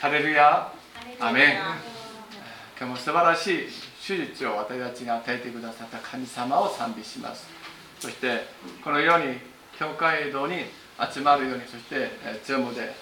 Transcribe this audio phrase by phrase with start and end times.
[0.00, 0.72] ハレルヤ
[1.20, 1.52] アメン
[2.78, 3.58] 今日も素晴らしい
[4.02, 7.46] 主日を私たちが与えてくださった神様を賛美します。
[7.98, 8.46] そして
[8.82, 9.36] このように
[9.78, 10.64] 教会堂に
[11.12, 12.08] 集まるようにそして
[12.42, 12.94] ズームで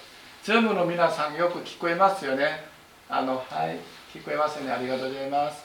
[0.42, 2.64] ズームの皆さんよく聞こえますよね。
[3.08, 3.78] あのはい
[4.12, 4.72] 聞こえますね。
[4.72, 5.62] ありがとうございます。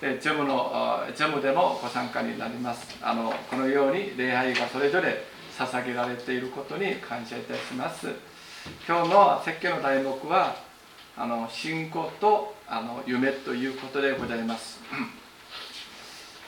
[0.00, 2.98] でズームのズームでもご参加になります。
[3.00, 5.22] あのこのように礼拝がそれぞれ
[5.56, 8.08] 捧げられていることに感謝いたします
[8.88, 10.56] 今日の説教の題目は
[11.18, 14.80] あの信仰とあの夢ということでございます。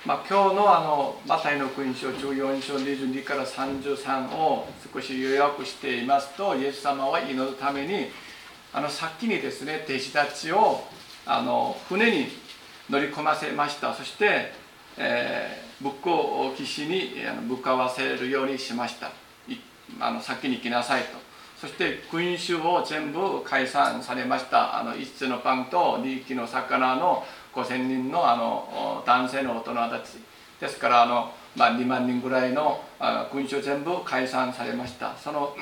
[0.06, 8.06] まあ、今日のあのマタイの福音書14章22から33を少し予約していますとイエス様は祈るために
[8.72, 10.84] あの先にですね弟子たちを
[11.27, 12.28] あの船に
[12.88, 13.92] 乗り込ませました。
[13.92, 14.52] そして、
[14.96, 19.10] えー、仏教騎士に向かわせるようにしました。
[20.00, 21.25] あの先に来なさいと。
[21.60, 24.78] そして君主を全部解散されました。
[24.78, 30.19] あの5つのパンと2匹の魚の5000人のあの男性の大人たち。
[30.61, 32.83] ですからあの、まあ、2万人ぐらいの
[33.30, 35.17] 君主全部解散されました。
[35.17, 35.56] その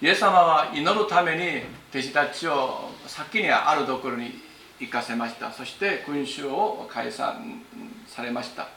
[0.00, 4.40] イエス様は祈るために弟子たちを先にあるところに
[4.78, 5.50] 行かせました。
[5.50, 7.62] そして君主を解散
[8.06, 8.68] されました。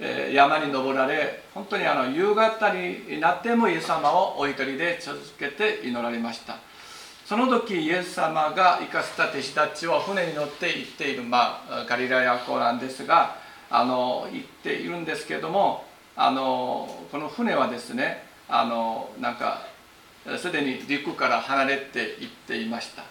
[0.00, 6.56] 山に登られ本当にあの夕方になってもイエス様をお一人で続けて祈られました。
[7.24, 13.36] その時イエス様が生かせた弟子たちは船に乗って行っている、まあ、ガリラヤ湖なんですが
[13.70, 15.84] あの行っているんですけども
[16.16, 19.62] あのこの船はですねあのなんか
[20.38, 23.04] すでに陸から離れていっていました。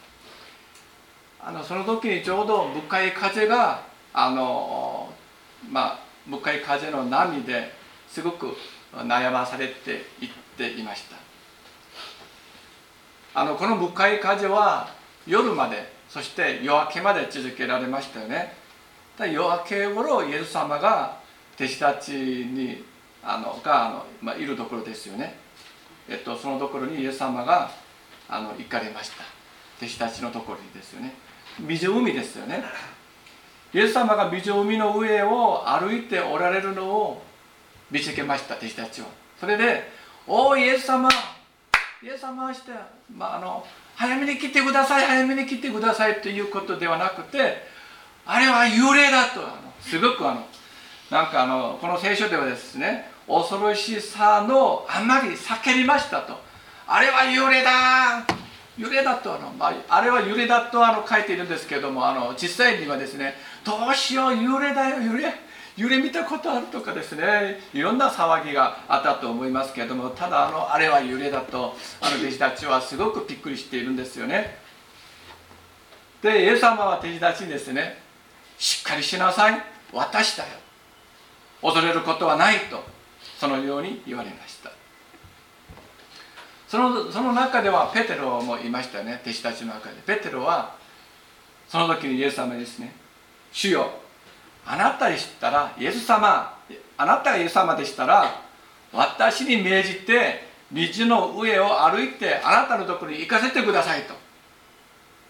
[1.46, 3.82] あのその時にちょうど向かい風が
[4.14, 5.12] あの
[5.70, 7.72] まあ向かい風の波で
[8.08, 8.56] すごく
[8.94, 11.18] 悩まされていっていました。
[13.36, 14.90] あのこの向かい風は
[15.26, 18.54] 夜までそして夜明けまで続けられましたよね。
[19.20, 21.18] 夜明け頃イエス様が
[21.56, 22.84] 弟子たちに
[23.24, 25.36] あのがあの、まあ、いるところですよね、
[26.10, 27.72] えっと、そのところにイエス様が
[28.28, 29.24] あの行かれました。
[29.78, 31.14] 弟子たちのところにですよね。
[31.60, 32.64] 湖ですよね。
[33.74, 37.24] イエス様が湖の上を歩いておられるのを
[37.90, 39.08] 見つけました弟子たちは
[39.40, 39.92] それで
[40.28, 41.10] 「おおイエス様
[42.02, 42.72] イエス様して、
[43.16, 47.66] まあ、あの早めに来てください早めに来てくださいということではなくて
[48.26, 50.46] あれは幽霊だとあのすごくあの
[51.10, 56.38] なんかあのこの聖書ではですね恐ろしさのあまり叫びましたと
[56.88, 58.26] あれは幽霊だ
[58.78, 65.02] 揺れだとあの、まあ、あれは揺れだとあの書いているんですけどもあの実際にはですねどうしよう揺れだよ。
[65.02, 65.34] 揺れ
[65.76, 67.60] 揺れ見たことあるとかですね。
[67.74, 74.58] いろんな騒ぎがあったと思いますけれどもただあのあれは揺れだとあの弟子たちはすごくびっくりしているんですよね。
[76.22, 77.98] でイエス様は弟子たちにですね
[78.58, 79.62] しっかりしなさい。
[79.92, 80.50] 私だよ。
[81.62, 82.84] 恐れることはないと
[83.40, 84.72] そのように言われました。
[86.68, 89.22] そのその中ではペテロもいましたよね。
[89.24, 89.96] 弟子たちの中で。
[90.06, 90.76] ペテロは
[91.68, 92.94] その時にイエス様にですね
[93.54, 93.90] 主よ。
[94.66, 96.58] あなたでしたらイエス様
[96.98, 98.42] あなたがイエス様でしたら
[98.92, 104.14] 私に命じて道の上を歩いてあなたのところに行かせてくださいと。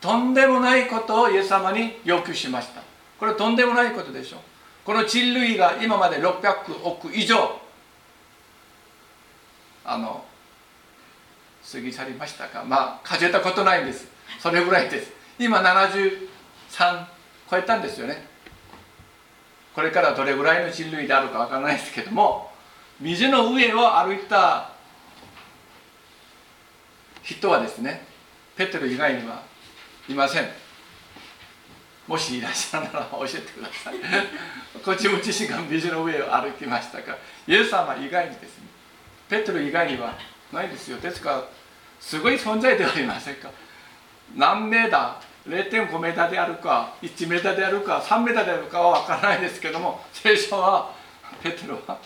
[0.02, 2.82] とんでもないことをイエス様に要求しました。
[3.20, 4.40] これとんでもないことでしょう。
[4.86, 7.60] この人類が今まで600億以上
[9.86, 10.26] あの
[11.72, 12.64] 過ぎ去りましたか。
[12.66, 14.08] まあ数えたことないんです。
[14.40, 15.12] それぐらいです。
[15.40, 17.06] 今73
[17.50, 18.26] 超えたんですよね。
[19.76, 22.52] これからどれぐらいの人類であるかわからないですけども
[23.00, 24.70] 水の上を歩いた
[27.24, 28.06] 人はですね
[28.56, 29.42] ペテロ以外には
[30.08, 30.48] いません。
[32.06, 33.96] もしいらっしゃるなら教えてください。
[34.84, 37.18] こっちも自身が水の上を歩きましたか
[37.48, 38.68] イエス様以外にですね
[39.30, 40.14] ペテロ以外には
[40.52, 40.98] ないですよ。
[40.98, 41.44] ですから
[42.00, 43.50] すごい存在ではありませんか。
[44.36, 50.94] 何メーター0.5メーターであるか1メーターであるか3メーターであるかは分からないですけども 聖書は
[51.42, 51.98] ペテロは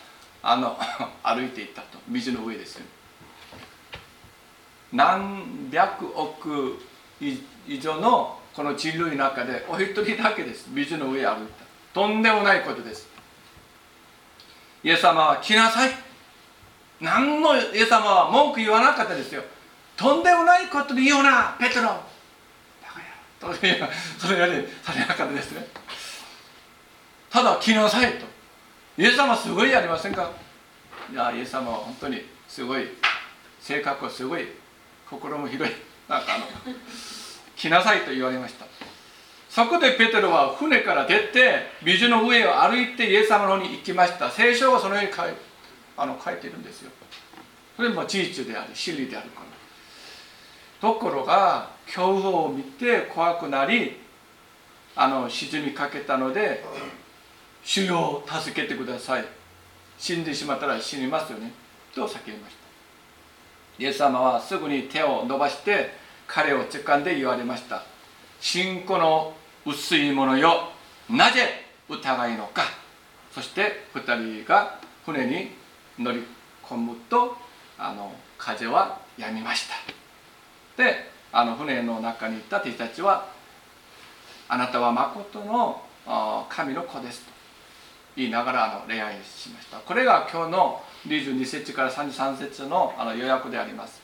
[0.41, 0.77] あの
[1.23, 1.97] 歩いていったと。
[2.07, 2.85] 水の上ですよ。
[4.93, 6.79] 何百億
[7.19, 10.67] 以上のこの人類の中でお一人だけです。
[10.69, 11.65] 水の上歩いた。
[11.93, 13.07] とんでもないことです。
[14.83, 15.91] イエス様は来なさい。
[17.01, 19.43] 何のイエス様は文句言わなかったですよ。
[19.97, 21.99] とんでもないことで言うなペトロ。
[23.41, 23.87] バカ野郎
[24.17, 25.67] それよりされなかったですね。
[27.29, 28.25] ただ来なさいと。
[28.97, 30.31] イエス様すごいやりませんか？
[31.11, 32.87] いやイエス様は本当にすごい
[33.59, 34.47] 性格はすごい
[35.09, 35.75] 心も広い。
[36.09, 36.45] なんかあの
[37.55, 38.65] 来なさいと言われました。
[39.49, 44.31] そこでペテロは船から出て水の上を歩いてイエス様の方に行きました。
[44.31, 45.31] 聖書はそのように書い
[45.97, 46.91] あの書いてるんですよ。
[47.75, 49.47] それも事実であり真理であるから。
[50.79, 53.99] ところが恐怖を見て怖くなり
[54.95, 56.63] あの沈みかけたので
[57.63, 59.25] 「主よ助けてください」
[59.97, 61.51] 死んでしまったら死にますよね。
[61.95, 63.83] と叫びました。
[63.83, 65.91] イエス様はすぐに手を伸ばして
[66.27, 67.83] 彼を掴んで言われました。
[68.39, 69.33] 信仰の
[69.65, 70.69] 薄いものよ
[71.09, 72.63] なぜ疑いのか。
[73.33, 75.51] そして2人が船に
[75.97, 76.23] 乗り
[76.63, 77.37] 込むと
[77.77, 80.83] あの風は止みました。
[80.83, 83.27] であの船の中にいた弟子たちは
[84.49, 85.81] あなたは誠の
[86.49, 87.31] 神の子ですと
[88.15, 89.77] 言いながらあの恋愛しました。
[89.77, 94.01] これが今日の22節から33節のあの予約であります。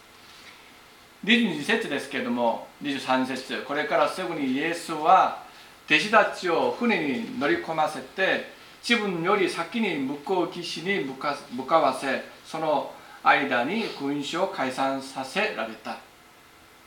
[1.26, 5.44] 22節ですけれども23節これからすぐにイエスは
[5.88, 8.52] 弟子たちを船に乗り込ませて
[8.88, 12.92] 自分より先に向こう岸に向か向かわせその
[13.24, 15.98] 間に君主を解散させられた。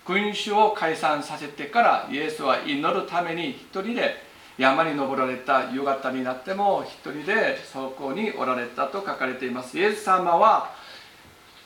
[0.06, 4.14] 君主を解散させてからイエスは祈るために一人で
[4.56, 9.79] 山に登られた夕方になっても一人でそこにおられたと書かれています。
[9.79, 10.70] イエス様は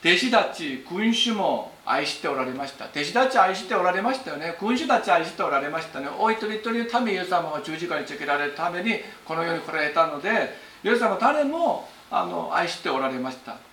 [0.03, 2.85] 弟子たち君主も愛しておられました。
[2.85, 4.55] 弟子たち愛しておられましたよね。
[4.59, 6.07] 君主たち愛しておられましたね。
[6.19, 13.70] お一人一人のためイエス様は十字架につけられるためにこの世に来られたのでイエス様は誰もあの愛しておられました。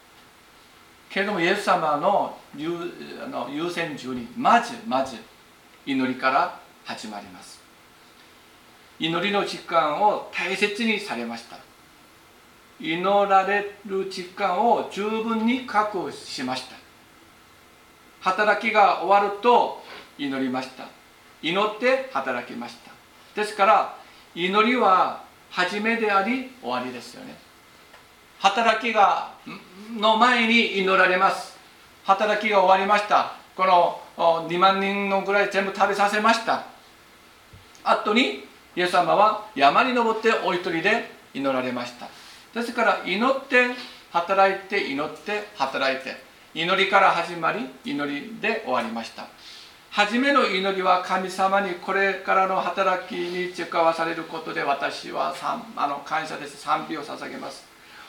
[1.11, 2.71] けれどもイエス様の優
[3.25, 5.17] あの優先順にまずまず
[5.87, 7.61] 祈りから始まります。
[8.99, 11.57] 祈りの時間を大切にされました。
[12.81, 16.77] 祈られる時間を十分に確保しました。
[18.21, 19.83] 働きが終わると
[20.19, 20.89] 祈りました。
[21.41, 22.91] 祈って働きました。
[23.41, 23.99] ですから
[24.35, 27.48] 祈りは始めであり終わりですよね。
[28.41, 29.33] 働きが
[29.97, 31.57] の前に祈られます。
[32.05, 33.33] 働きが終わりました。
[33.57, 34.01] この
[34.49, 36.65] 2万人のぐらい全部食べさせました。
[37.85, 38.45] 後に
[38.77, 42.09] イエス様は山に登ってお一人で祈られました。
[42.55, 43.67] ですから祈って
[44.13, 46.17] 働いて祈って働いて
[46.55, 49.27] 祈りから始まり祈りで終わりました。
[49.91, 55.35] 初めの祈りは神様にこれからの働きに使わされることで私は
[55.77, 56.57] あの感謝です。
[56.59, 57.68] 賛美を捧げます。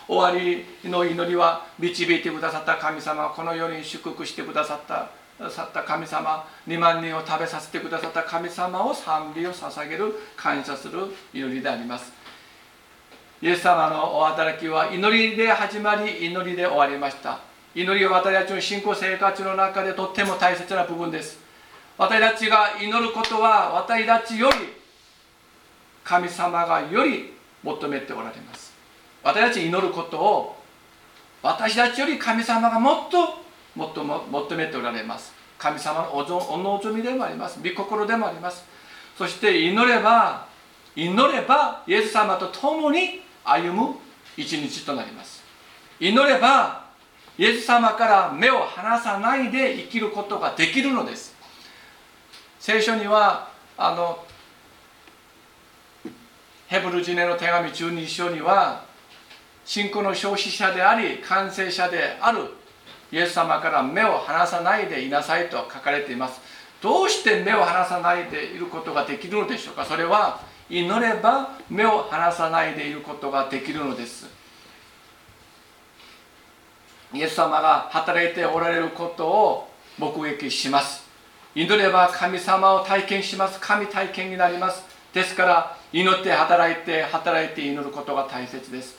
[0.09, 5.11] 終わりの祈りは導いてくださった神様この世に祝福してくださった
[5.51, 10.99] さった神様2万人を食べさせてくださった神様を賛美を捧げる感謝する
[11.31, 12.11] 祈りであります。
[13.41, 17.39] イエス様のお働きは祈りで始まり祈りで終わりました。
[17.73, 21.39] 祈りは私たちの信仰生活の中でとっても大切な部分です。
[21.97, 24.55] 私たちが祈ることは私たちより
[26.03, 27.33] 神様がより
[27.63, 28.68] 求めておられます。
[29.23, 30.55] 私たち祈ることを
[31.41, 33.39] 私たちより神様がもっと
[33.75, 35.33] もっと求めておられます。
[35.57, 37.59] 神様のお望みでもあります。
[37.61, 38.63] 御心でもあります。
[39.17, 40.47] そして祈れば
[40.95, 43.95] 祈ればイエス様と共に歩む
[44.37, 45.43] 一日となります。
[45.99, 46.85] 祈れば
[47.37, 51.35] イエス様から目を離さないで生きることができるのです。
[52.59, 54.25] 聖書にはあの
[56.67, 58.88] ヘブル人への手紙12章には
[59.69, 62.39] 信仰の消費者であり完成者である
[63.11, 66.41] イエス様から目を離さないでいなさいと書かれています。
[66.81, 69.85] どうして目を離さないでいることができるのでしょうか？
[69.85, 74.25] それは祈れば目を離さないでいることができるのです。
[77.13, 81.03] イエス様が働いておられることを目撃します。
[81.53, 83.59] 祈れば神様を体験します。
[83.59, 84.83] 神体験になります。
[85.13, 88.97] ですから祈って働いて働いて祈ることが大切です。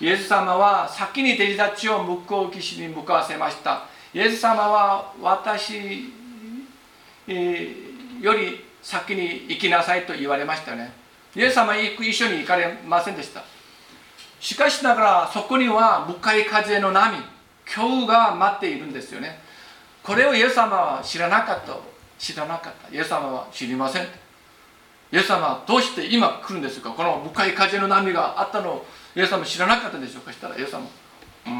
[0.00, 3.84] イエス様は先に弟子たちを向こう岸に向かわせました。
[4.12, 6.12] イエス様は私
[8.20, 10.92] より先に行きなさいと言われましたね。
[11.34, 13.42] イエス様は一緒に行かれませんでした。
[14.38, 17.16] しかしながらそこには向かい風の波
[17.64, 19.40] 恐怖が待っているんですよね。
[20.02, 21.76] これをイエス様は知らなかった。
[22.18, 22.94] 知らなかった。
[22.94, 24.04] イエス様は知りません。
[24.04, 24.06] イ
[25.16, 26.90] エス様はどうして今来るんですか？
[26.90, 30.30] この向かい風の波があったのをイエス様知らなかったでしょうか？
[30.30, 30.86] したらイエス様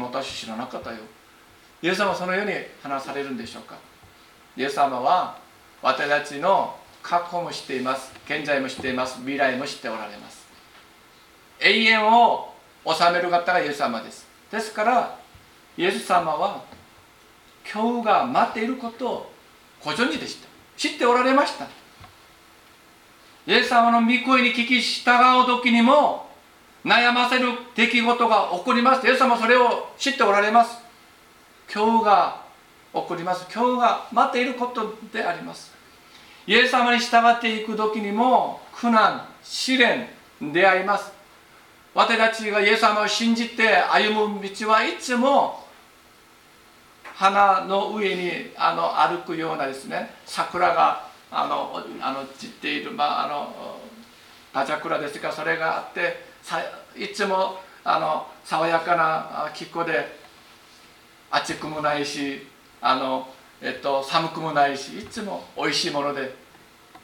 [0.03, 0.97] 私知らなかったよ。
[1.81, 3.75] イエス様はそのように話されるんでしょうか？
[4.55, 5.39] イエス様は
[5.81, 8.13] 私たちの過去も知っています。
[8.25, 9.17] 現在も知っています。
[9.17, 10.45] 未来も知っておられます。
[11.59, 12.53] 永遠を
[12.85, 14.27] 治める方がイエス様です。
[14.51, 15.17] ですから
[15.75, 16.63] イエス様は
[17.73, 19.31] 今日が待っていることを
[19.83, 20.47] ご存知でした。
[20.77, 21.65] 知っておられました。
[23.47, 25.11] イエス様の御声に聞き従
[25.43, 26.26] う時にも
[26.87, 29.05] 悩ませる出来事が起こります。
[29.05, 30.77] イエス様それを知っておられます。
[31.73, 32.41] 今日が
[32.93, 33.45] 起こります。
[33.53, 35.73] 今日が待っていることであります。
[36.47, 40.07] イエス様に従っていく時にも苦難試練
[40.41, 41.11] 出会います。
[41.93, 45.65] 私たちがイエス様を信じて歩む道はいつも
[47.03, 53.77] 花の上にあの歩くようなですね桜があのあの散っている、まあ、あの
[54.53, 56.26] ガチャクラですかそれがあって
[56.95, 60.17] いつもあの爽やかな気候で
[61.29, 62.47] 暑くもないし
[62.81, 63.27] あの、
[63.61, 66.33] えっと、寒くもないしいつもおいしいもので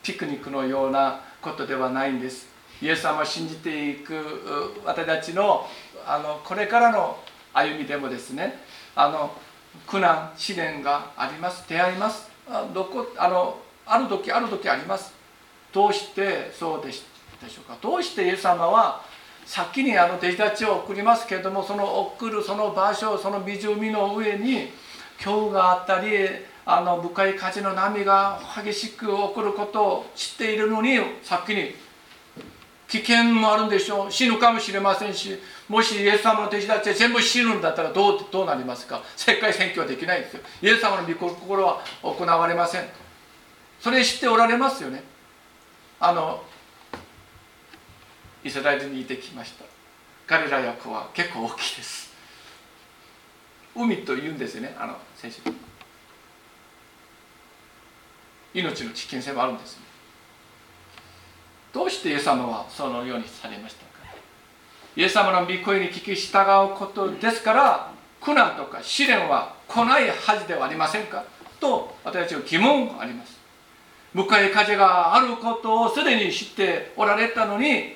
[0.01, 2.47] ピクニックのようなことではないんです。
[2.81, 4.13] イエス様を信じていく
[4.85, 5.67] 私たちの
[6.05, 7.17] あのこれからの
[7.53, 8.59] 歩みでもですね
[8.95, 9.33] あの
[9.87, 11.67] 苦難試練があります。
[11.67, 12.29] 出会います。
[12.49, 15.13] あどこあのある時ある時あります。
[15.71, 17.03] どうしてそうでし
[17.41, 17.77] でしょうか。
[17.81, 19.03] どうしてイエス様は
[19.45, 24.69] 先にあの弟子たちを送りますけれどもその送るその場所その湖の上に
[25.23, 26.27] 今日があったり
[26.65, 31.75] あの深い風の波が激しく起こることを知っているのに先に
[32.87, 34.11] 危険もあるんでしょう。
[34.11, 39.01] 死ぬかもしれませんしもしイエス様の弟子たち全部死ぬんだったらどうどうなりますか？
[39.15, 40.41] 世界選挙はできないんですよ。
[40.61, 42.83] イエス様の御心は行われません
[43.79, 45.03] それ知っておられますよね。
[45.99, 46.43] あの
[48.43, 49.65] イスラエルにいてきました。
[50.27, 52.11] 彼ら役は結構大きいです。
[53.75, 54.75] 海と言うんですよね。
[54.79, 55.41] あの聖書
[58.53, 59.79] 命の危険性もあるんです
[61.73, 63.89] どうしてイエス様はそのようにされましたか？
[64.95, 66.37] イエス様の御声に聞き従
[66.71, 71.25] うことですから苦難とか試練は来ないはずではありませんか？
[71.59, 73.39] と私たちは疑問があります。
[74.13, 77.95] 向かい風があることをすでに知っておられたのに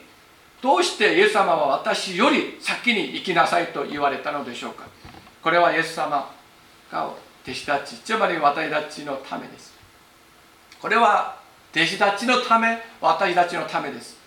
[0.67, 4.85] どうしてイエス様は私より先に行きなさいと言われたのでしょうか？
[5.41, 6.29] これはイエス様
[6.91, 7.13] が
[7.45, 9.73] 弟子たちつまり私たちのためです。
[10.81, 11.37] これは
[11.73, 14.17] 弟子たちのため私たちのためです。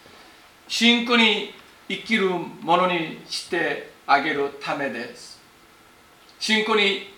[0.66, 1.52] 信仰に
[1.90, 5.38] 生きるものにしてあげるためです。
[6.38, 7.12] 信仰に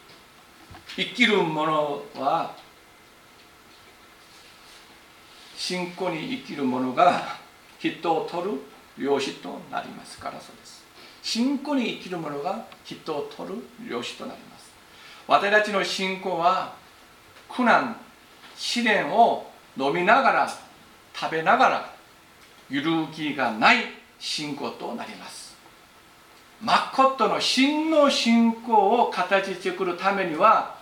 [0.97, 2.57] 生きるものは
[5.57, 7.37] 信仰に生きる者が
[7.79, 8.61] 人を取る
[8.99, 10.83] 漁師となりますからそうです。
[11.23, 14.73] 信仰に生きる者が人を取る漁師となります。
[15.27, 16.75] 私たちの信仰は
[17.49, 17.97] 苦難
[18.57, 20.49] 試練を飲みながら
[21.15, 21.95] 食べながら
[22.69, 23.77] 揺るぎがない
[24.19, 25.57] 信仰となります。
[26.61, 30.77] 誠の真の信仰を形作るためには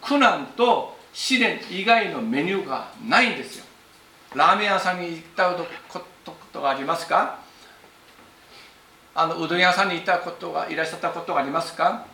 [0.00, 3.64] 苦難と試練以外のメニューがないんですよ。
[4.34, 5.50] ラーメン屋さんに行った
[6.52, 7.38] ことがありますか？
[9.14, 12.04] あのうどん屋さんに行ったことがいらっしゃったことがありますか？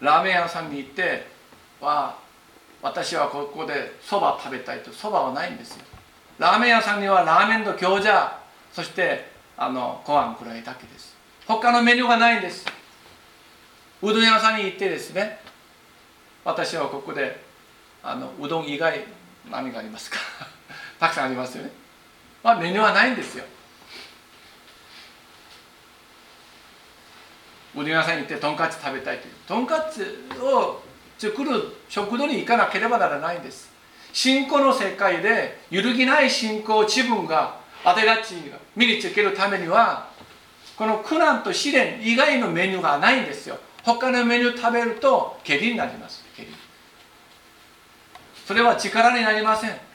[0.00, 1.26] ラーメン屋さんに行って
[1.80, 2.16] は
[2.82, 5.84] 私はここでそば食べたいとそばはないんですよ。
[6.38, 8.32] ラーメン屋さんにはラーメンと餃子
[8.72, 11.16] そしてあのご飯くらいだけです。
[11.46, 12.66] 他のメニューがないんです。
[14.02, 15.38] うどん屋さんに行ってですね
[16.44, 17.40] 私はここで
[18.02, 19.04] あのうどん以外
[19.50, 20.18] 何がありますか？
[20.98, 21.81] たくさんありますよね。
[22.42, 23.44] まあメニューはないんですよ。
[27.74, 29.34] うどん屋さんに行ってとんかつ食べたいという。
[29.46, 30.82] とんかつを
[31.18, 31.50] 作る
[31.88, 33.70] 食堂に行かなければならないんです。
[34.12, 40.10] 信仰の世界で揺るぎない信仰を自分が当てがちが身につけるためには
[40.76, 43.58] この苦難と試練以外のメニューがないんですよ。
[43.84, 46.24] 他のメニュー食べると下痢になります。
[46.36, 46.48] 下痢。
[48.46, 49.91] それは力になりません。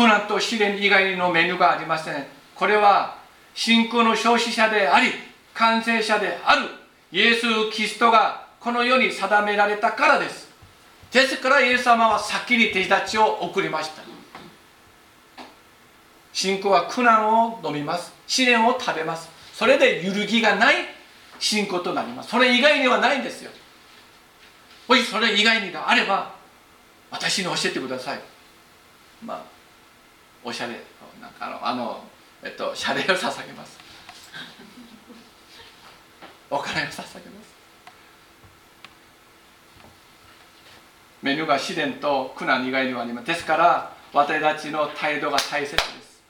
[0.00, 2.24] 苦難と試練以外のメニューがありません。
[2.54, 3.18] これは
[3.52, 5.12] 信仰の消費者であり
[5.52, 6.68] 完成者である
[7.12, 10.48] イエス・キリストがこの世に定められたからです。
[11.12, 14.02] ですからイエス様は先に弟子たちを送りました。
[16.32, 18.14] 信仰は苦難を飲みます。
[18.26, 19.28] 試練を食べます。
[19.52, 20.76] それで揺るぎがない
[21.38, 22.30] 信仰となります。
[22.30, 23.50] それ以外にはないんですよ。
[24.88, 26.32] もしそれ以外にがあれば
[27.10, 28.20] 私に教えてください。
[29.22, 29.49] まあ
[30.42, 30.74] おしゃれ
[31.20, 32.02] なんかあのあの
[32.42, 33.78] えっと謝礼を捧げます。
[36.50, 36.92] お金を捧げ
[37.30, 37.50] ます。
[41.22, 46.22] メニューが試練と苦難以外にはありますですから私たちの態度が大切です。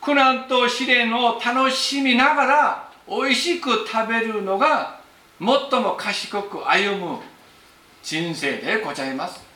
[0.00, 5.00] 苦難と試練を楽しみながら美味しく食べるのが
[5.40, 7.20] 最も賢く歩む
[8.02, 9.47] 人生でございます。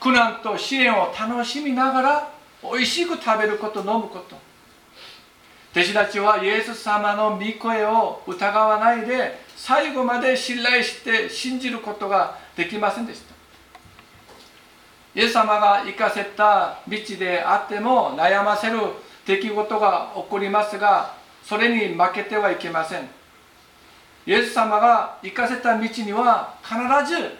[0.00, 2.30] 苦難と試練を楽しみながら
[2.62, 4.36] 美味しく食べること飲むこと。
[5.72, 13.34] 弟子たちはイエス様の御声を疑わないで最後まで信頼して信じることができませんでした。
[15.14, 18.78] イエス様が行かせた道であっても悩ませる
[19.26, 21.14] 出来事が起こりますが
[21.44, 23.08] それに負けてはいけません。
[24.26, 26.76] イエス様が行かせた道には必
[27.10, 27.36] ず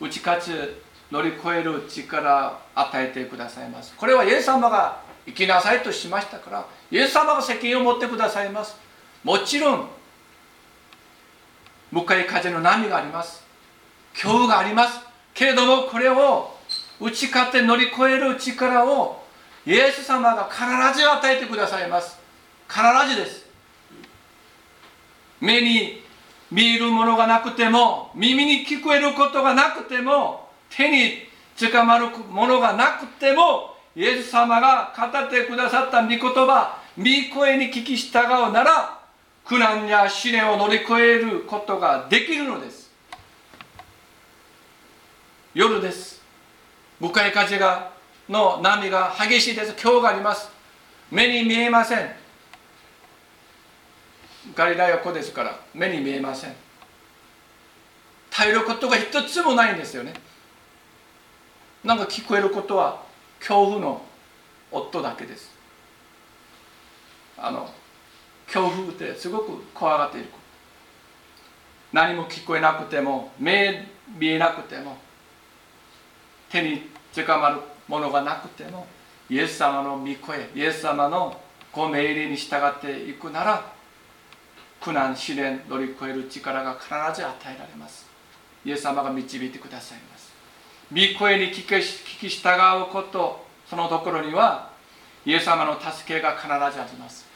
[0.00, 3.94] 打ち勝つ乗り越える力与えてくださいます。
[3.94, 8.74] これはイエス様が生きなさいとしましたからイエス様が責任を持ってくださいます。
[9.22, 9.88] もちろん
[11.92, 13.44] 向かい風の波があります。
[14.14, 15.00] 恐怖があります。
[15.34, 16.56] けれどもこれを
[16.98, 19.22] 打ち勝って乗り越える力を
[19.66, 20.64] イエス様が必
[20.98, 22.18] ず与えてくださいます。
[22.66, 22.80] 必
[23.14, 23.46] ずです。
[25.42, 26.02] 目に
[26.50, 30.41] 見えるものがなくても耳に聞こえることがなくても
[30.76, 38.98] 手に捕まるものがなくてもイエス様が語ってくださった御言葉御声に聞き従うなら
[39.44, 42.90] 苦難や試練を乗り越えることができるのです。
[45.54, 46.22] 夜です。
[47.00, 47.92] 向かい風が
[48.28, 49.74] の波が激しいです。
[49.82, 50.48] 今日があります。
[51.10, 52.10] 目に見えません。
[54.54, 56.54] ガリラヤ湖ですから目に見えません。
[58.30, 60.14] 耐えることが一つもないんですよね。
[61.84, 63.02] なんか聞こえることは
[63.38, 64.02] 恐怖の
[64.70, 65.50] 夫だけです。
[67.36, 67.68] あの
[68.46, 70.28] 恐怖ってすごく怖がっている
[71.92, 74.96] 何も聞こえなくても目見えなくても
[76.50, 78.86] 手に捕まるものがなくても
[79.28, 81.40] イエス様の御声イエス様の
[81.72, 83.72] ご命令に従っていくなら
[84.80, 88.06] 苦難試練乗り越える力が必ず与えられます。
[88.64, 90.31] イエス様が導いてくださいます。
[90.94, 91.64] 御声に聞
[92.18, 92.50] き従
[92.82, 94.70] うことそのところには
[95.24, 97.26] イエス様の助けが必ずあります。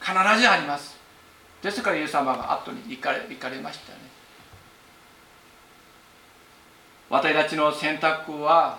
[0.00, 0.96] 必ずあります。
[1.62, 3.98] ですからイエス様が後に行かれ行かれましたね。
[7.10, 8.78] 私たちの選択は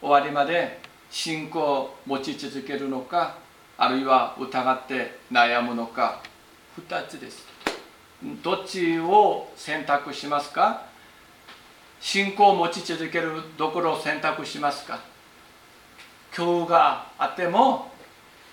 [0.00, 3.36] 終わりまで信仰を持ち続けるのか
[3.76, 6.22] あるいは疑って悩むのか
[6.88, 7.46] 2つです。
[8.42, 10.88] どっちを選択しますか？
[12.00, 15.00] 信仰を持ち続けるどころを選択しますか？
[16.36, 17.90] 今日があっても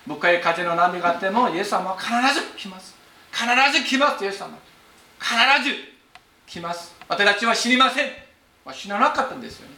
[0.06, 2.96] 向かい風の波があってもイエス様は必ず来ます。
[3.32, 3.46] 必
[3.80, 4.58] ず来ますイエス様。
[5.20, 5.76] 必ず
[6.46, 6.96] 来ます。
[7.08, 8.12] 私たちは死にません。
[8.74, 9.76] 死ななかったんですよね。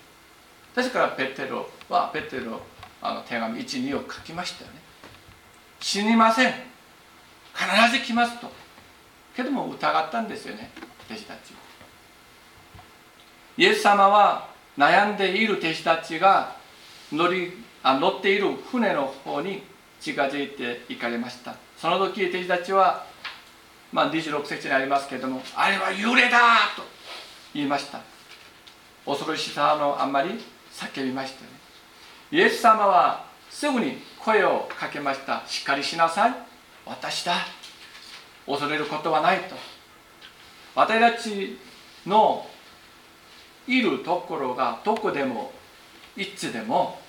[0.76, 2.62] ですからペテロはペテロ
[3.02, 4.80] あの手紙12を書きましたよね。
[5.80, 6.54] 死にません。
[7.54, 8.50] 必ず来ますと。
[9.36, 10.72] けども疑ったんですよね
[11.10, 11.60] 弟子たちは
[13.60, 16.56] イエス様は悩んでいる弟子たちが
[17.12, 17.52] 乗り
[17.84, 19.64] あ乗っている船の方に
[20.00, 21.58] 近づいて行かれました。
[21.76, 23.06] その時弟子たちは、
[23.92, 26.40] まあ、26節にありますけれどもあれは幽霊だ
[26.78, 26.84] と
[27.54, 28.00] 言いました。
[29.06, 30.40] 恐ろしさのあんまり
[30.72, 31.48] 叫びましたね。
[32.32, 35.44] イエス様はすぐに声をかけました。
[35.46, 36.34] しっかりしなさい。
[36.86, 37.34] 私だ。
[38.46, 39.56] 恐れることはないと。
[40.76, 41.58] 私たち
[42.08, 42.48] の
[43.70, 45.52] いるところがどこでも
[46.18, 47.00] いつでも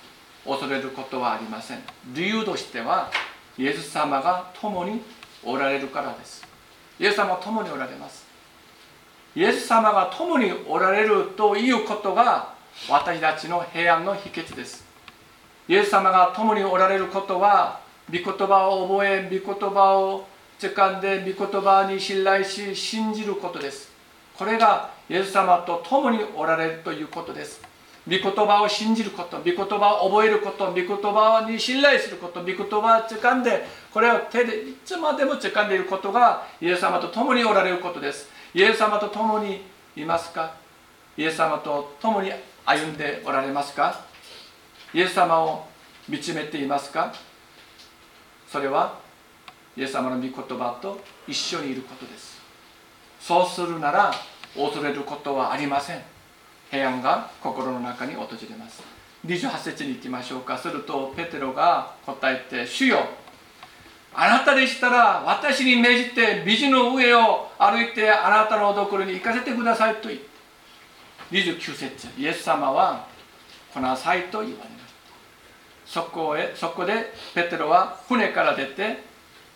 [0.45, 1.79] 恐れることはありません。
[2.13, 3.09] 理由としては
[3.57, 5.01] イエス様が共に
[5.43, 6.45] おられるからです。
[6.99, 8.25] イエス様は共におられます。
[9.35, 12.53] イエス様が共におられるということが
[12.87, 14.85] 私たちの平安の秘訣です。
[15.67, 20.27] イエス様が共におられることは御言葉を覚え御言葉を
[20.59, 23.91] 掴んで御言葉に信頼し信じることです。
[24.37, 27.61] これがイエス様と共におられるということです。
[28.07, 38.29] 御言葉を信じること御言葉を覚えること御言葉に信頼すること御言葉を掴んでこれを手でいつまでも掴んでいることがイエス様と共におられることです。
[38.53, 39.61] イエス様と共に
[39.97, 40.55] いますか？
[41.17, 42.31] イエス様と共に
[42.65, 43.99] 歩んでおられますか？
[44.93, 45.67] イエス様を
[46.07, 47.13] 見つめていますか？
[48.47, 48.97] それは
[49.75, 52.41] イエス様の御言葉と一緒にいることです。
[53.19, 54.11] そうするなら
[54.55, 56.01] 恐れることはありません。
[56.69, 58.81] 平安が心の中に訪れます。
[59.25, 60.57] 28節に行きましょうか。
[60.57, 63.05] するとペテロが答えて「主よ
[64.13, 70.27] あなたでしたら私に命じて美人の上を歩いてあなたのところに行かせてください」と言って
[71.31, 72.07] 29節。
[72.17, 73.05] イエス様は
[73.73, 74.93] 来なさいと言われまし
[75.85, 79.03] たそこへそこでペテロは船から出て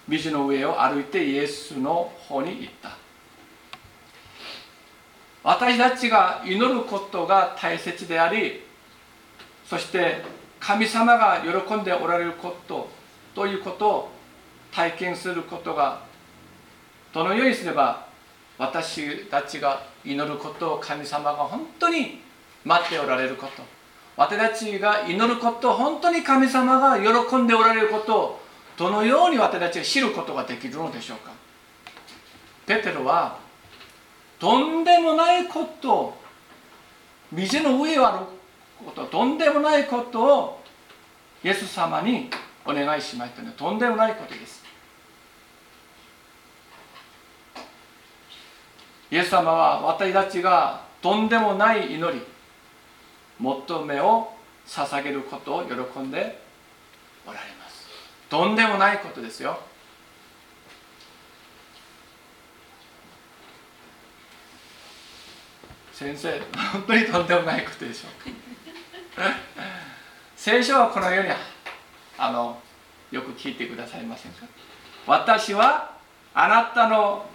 [0.07, 3.04] 道の上を歩いてイエスの方に行った。
[5.45, 8.63] 私たちが祈ることが大切であり
[9.63, 10.23] そして
[10.59, 12.89] 神様が喜んでおられること
[13.35, 14.09] ということを
[14.71, 16.01] 体験することが
[17.13, 18.07] どのようにすれば
[18.57, 22.21] 私たちが祈ることを神様が本当に
[22.63, 23.63] 待っておられること。
[24.17, 28.39] 私たちが祈ること本当に神様が喜んでおられることを
[28.77, 31.31] どのように私たちが知ることができるのでしょうか。
[32.65, 33.44] ペテロは
[34.45, 36.13] とんでもないこと
[37.31, 40.61] 水の上を歩くこととんでもないことを
[41.43, 42.29] イエス様に
[42.63, 44.63] お願いしましたねとんでもないことです。
[49.09, 52.21] イエス様は私たちがとんでもない祈り
[53.39, 54.31] 求めを
[54.67, 56.39] 捧げることを喜んで
[57.25, 57.87] おられます。
[58.29, 59.57] とんでもないことですよ。
[65.95, 66.29] 先生
[66.73, 68.09] 本当にとんでもないことでしょ。
[68.09, 69.23] う
[70.35, 71.31] 聖書はこのように
[72.17, 72.59] あの
[73.11, 74.45] よく聞いてくださいませんか。
[75.07, 75.95] 私は
[76.33, 77.25] あなたの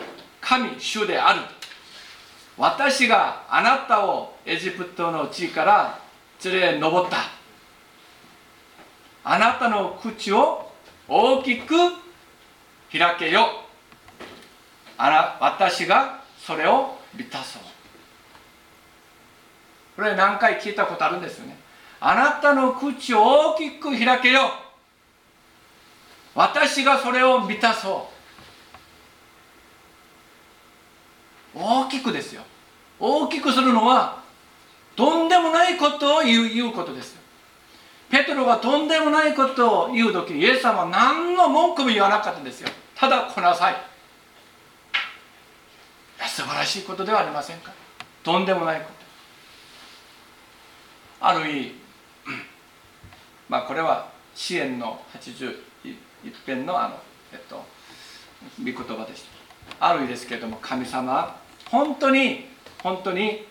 [0.42, 1.40] 神主である。
[2.58, 5.98] 私があなたをエジプトの地から
[6.44, 7.16] 連れ上った。
[9.24, 10.70] あなたの口を
[11.08, 11.74] 大きく
[12.92, 13.46] 開けよ。
[14.98, 17.69] あな私がそれを満たそう。
[20.00, 21.58] これ何回聞いたことあるんですよね。
[22.00, 24.50] あなたの口を大きく開けよ
[26.34, 28.08] 私がそれを満たそ
[31.54, 31.58] う。
[31.58, 32.40] 大きくですよ。
[32.98, 34.22] 大きくするのは
[34.96, 37.16] とんでもないことを言う言うことです
[38.10, 42.70] ペトロがとんでもないことを言う時イエス様は何の文句も言わなかったんですよ。
[42.94, 43.76] ただ来なさい。
[46.26, 47.70] 素晴らしいことではありませんか。
[48.24, 48.99] とんでもないこと。
[51.20, 51.72] ある意味
[53.48, 55.54] まあこれは支援の81
[56.46, 56.98] 編のあの
[57.32, 57.64] えっと
[58.58, 59.24] 御言葉でし
[59.78, 61.36] たある意味ですけれども神様
[61.70, 62.46] 本当に
[62.82, 63.46] 本当に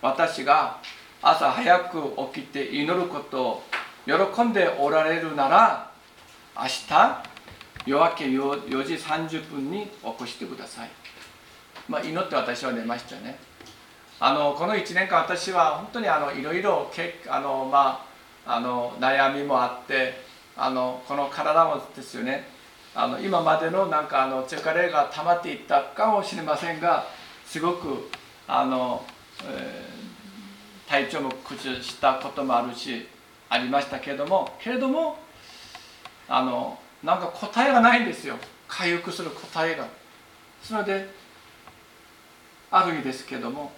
[0.00, 0.78] 私が
[1.22, 3.62] 朝早く起きて祈ることを
[4.06, 5.90] 喜んでおられるなら
[6.56, 7.30] 明日
[7.86, 10.90] 夜明け 4, 4時30分に起こしてください、
[11.88, 13.49] まあ、祈って私は寝ましたね。
[14.22, 18.06] あのこの1年間私は本当にあのいろいろけあの、ま
[18.46, 20.12] あ、あの悩みもあって
[20.56, 22.44] あのこの体もですよね
[22.94, 27.06] あの今までのなんかあの疲れが溜まっていったかもしれませんが
[27.46, 28.10] すごく
[28.46, 29.02] あの、
[29.44, 33.06] えー、体調も崩したこともあるし
[33.48, 35.16] ありましたけれどもけれども
[36.28, 38.36] あのなんか答えがないんですよ。
[38.68, 39.88] 回復する答えが。
[40.62, 41.08] それで
[42.70, 43.72] ある意味ですけれども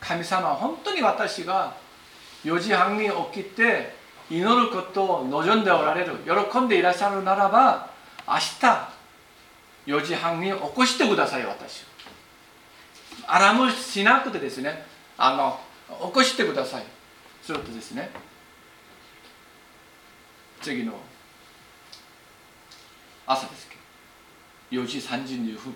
[0.00, 1.74] 神様本当に私が
[2.44, 3.94] 4時半に起きて
[4.30, 6.12] 祈ることを望んでおられる。
[6.24, 7.90] 喜んでいらっしゃるならば
[8.26, 8.88] 明日
[9.86, 11.84] 4時半に起こしてください私
[13.26, 14.84] アラームしなくてですね
[15.16, 15.58] あの
[16.08, 16.84] 起こしてください。
[17.42, 18.10] するとですね
[20.60, 20.92] 次の
[23.26, 23.76] 朝ですけ。
[24.76, 25.74] ど4時32分。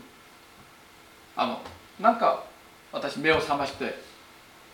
[1.35, 1.61] あの
[1.99, 2.45] なんか
[2.93, 3.95] 私目を覚まして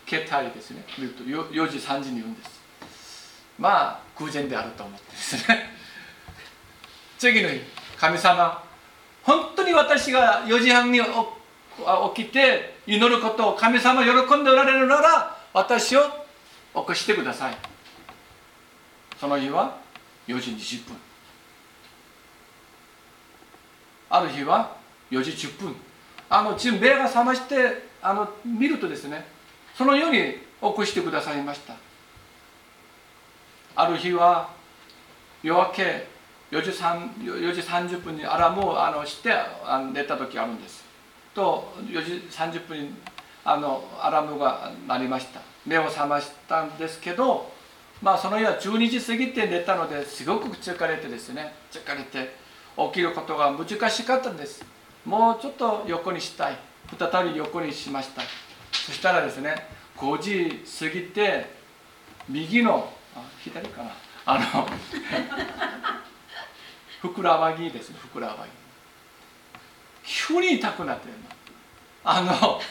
[0.08, 0.84] 携帯ですね。
[0.96, 1.22] 見ると。
[1.24, 2.58] 4, 4時32分です。
[3.58, 5.74] まあ偶然であると思ってですね。
[7.18, 7.60] 次の日
[7.98, 8.62] 神様
[9.24, 16.08] 本当に私が4時半に起きて祈ることを神様喜んでおられるなら私を起
[16.72, 17.56] こしてください。
[19.20, 19.76] その日は
[20.26, 20.96] 4時20分。
[24.10, 24.76] ある日は
[25.10, 25.76] 4時10分。
[26.30, 29.26] あの自分目が覚ましてあの見るとですね
[29.78, 31.76] そのように起こしてくださいました。
[33.76, 34.50] ある日は
[35.40, 36.08] 夜明け
[36.50, 39.32] 4時 ,3 4時30分にアラームをあのして
[39.92, 40.84] 寝た時あるんです。
[41.32, 42.90] と4時30分に
[43.44, 45.40] あのアラームが鳴りました。
[45.64, 47.48] 目を覚ましたんですけど
[48.02, 52.34] まあその日は12時過ぎて寝たのですごく疲れてですね疲れて
[52.76, 54.64] 起きることが難しかったんです。
[55.04, 56.58] もうちょっと横にしたい。
[56.98, 58.22] 再び横にしました。
[58.88, 59.54] そしたらですね
[59.98, 61.50] 5時過ぎて
[62.26, 63.90] 右のあ左かな。
[64.24, 64.68] あの
[67.02, 68.50] ふくらはぎですねふくらはぎ。
[70.04, 71.18] 急に痛くなってるの。
[72.02, 72.62] あの、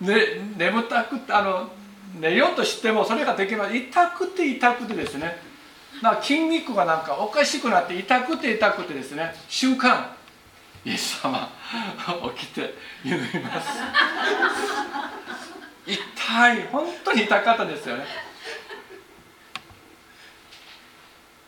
[0.00, 1.70] ね、眠たくてあの
[2.14, 3.88] 寝ようとしてもそれができない。
[3.88, 5.40] 痛くて痛くてですね。
[6.02, 9.34] な筋肉がなんかおかしくなって痛くて痛くてですね。
[9.48, 10.14] 瞬間
[10.84, 11.48] イエス様
[12.36, 13.68] 起きて祈ります。
[15.86, 16.62] 痛い。
[16.68, 18.04] 本当に痛かったですよね。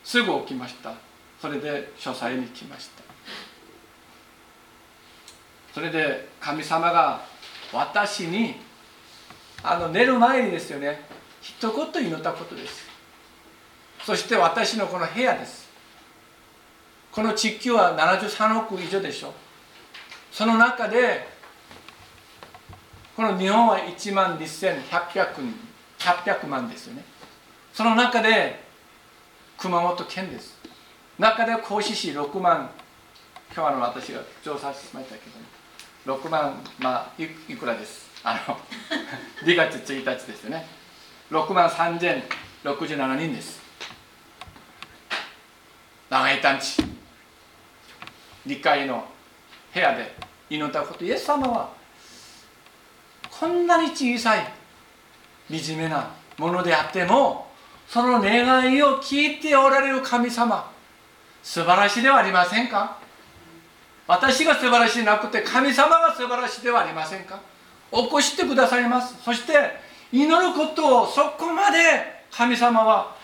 [0.05, 0.95] すぐ起きました。
[1.41, 3.03] それで書斎に来ました。
[5.75, 7.23] それで神様が
[7.73, 8.57] 私に
[9.63, 11.03] あの寝る前にですよね
[11.41, 12.87] 一言祈ったことです。
[14.05, 15.69] そして私のこの部屋です。
[17.13, 19.35] この地球は73億以上でしょ。
[20.33, 21.38] その中で
[23.19, 24.85] この日本は1万2100
[25.41, 25.53] 人
[25.99, 27.03] 800万ですよね。
[27.73, 28.61] その中で
[29.59, 30.57] 熊本県です。
[31.19, 32.71] 中で甲子市6万
[33.53, 35.23] 今日あの私が調査しましたけ
[36.07, 38.09] ど6万まあいくらです。
[38.23, 38.57] あの
[39.45, 40.65] 2月1日ですよね。
[41.33, 43.61] 6万3067人です。
[46.09, 46.85] 長い団地。
[48.47, 49.09] 2階の
[49.75, 50.15] 部屋で
[50.49, 51.05] 祈ったこと。
[51.05, 51.78] イエス様は
[53.39, 54.45] こんなに小さい
[55.51, 57.47] 惨めなものであっても
[57.87, 60.71] その願いを聞いておられる神様
[61.43, 62.99] 素晴らしいではありませんか？
[64.07, 67.41] 私が素晴らしいなくて神様が素晴らしいではありませんか？
[67.91, 69.23] 起こしてくださいます。
[69.23, 69.53] そして
[70.13, 71.79] 祈ることをそこまで
[72.31, 73.17] 神様は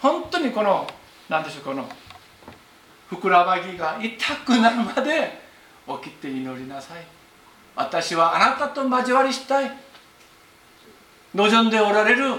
[0.00, 0.86] 本当にこの
[1.28, 1.88] 何でしょうこの
[3.08, 5.40] ふくらはぎが痛くなるまで
[6.02, 7.21] 起きて祈りなさい。
[7.74, 9.70] 私はあなたと交わりしたい。
[11.34, 12.34] 望んでおられる。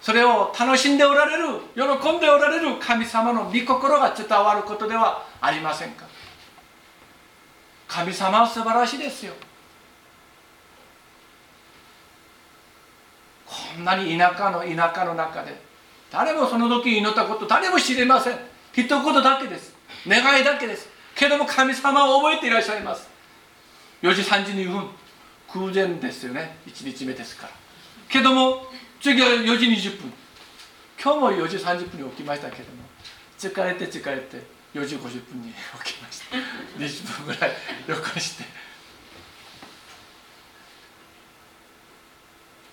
[0.00, 1.44] それを楽しんでおられる。
[1.74, 1.82] 喜
[2.16, 2.76] んでおられる。
[2.80, 6.06] 神様の御心が伝わることではありませんか。
[7.86, 9.32] 神様は素晴らしいですよ。
[13.46, 15.58] こんなに田舎の田舎の中で
[16.10, 18.38] 誰もその時祈ったこと誰も知りません。
[18.72, 19.74] 一言だけです。
[20.06, 20.88] 願いだけです。
[21.14, 23.08] けども神様を覚えていらっしゃいます。
[24.02, 24.88] 4時32分
[25.52, 27.52] 空前ですよね1日目ですから
[28.08, 28.66] けども
[29.00, 30.12] 次は4時20分
[31.02, 32.82] 今日も4時30分に起きましたけども
[33.38, 35.52] 疲れて疲れて4時50分に
[35.84, 36.36] 起きました
[36.78, 37.50] 20分ぐらい
[37.86, 38.44] 旅行して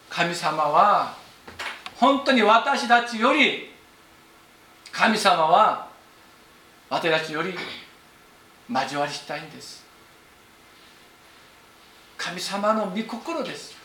[0.10, 1.18] 神様は
[1.98, 3.72] 本当に私たちより
[4.92, 5.90] 神様は
[6.90, 7.54] 私たちより
[8.70, 9.85] 交わりしたいんです
[12.26, 13.76] 神様の御心です。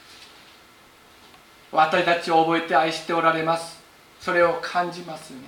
[1.71, 3.79] 私たちを覚えて愛しておられます。
[4.19, 5.41] それを感じますね。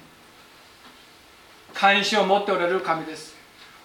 [1.73, 3.35] 関心を持っておられる神です。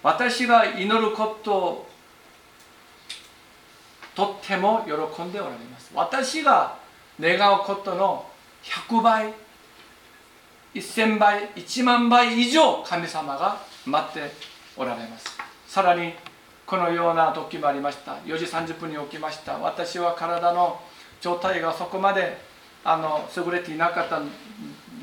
[0.04, 1.88] 私が祈ることを
[4.14, 5.90] とっても喜んでおられます。
[5.94, 6.78] 私が
[7.18, 8.26] 願うことの
[8.90, 9.34] 100倍
[10.76, 14.34] 1000倍1万倍以上神様が待って
[14.76, 15.38] おられます。
[15.66, 16.14] さらに
[16.68, 18.18] このような時もありました。
[18.26, 19.58] 4時30分に起きました。
[19.58, 20.82] 私は体の
[21.22, 22.38] 状態がそこまで
[22.84, 24.30] あの優れていなかったん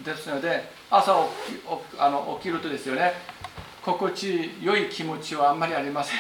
[0.05, 1.15] ですので朝
[1.49, 1.63] 起き
[1.99, 3.15] あの起きるとですよね。
[3.83, 6.19] 心地よい気持ちはあんまりありません。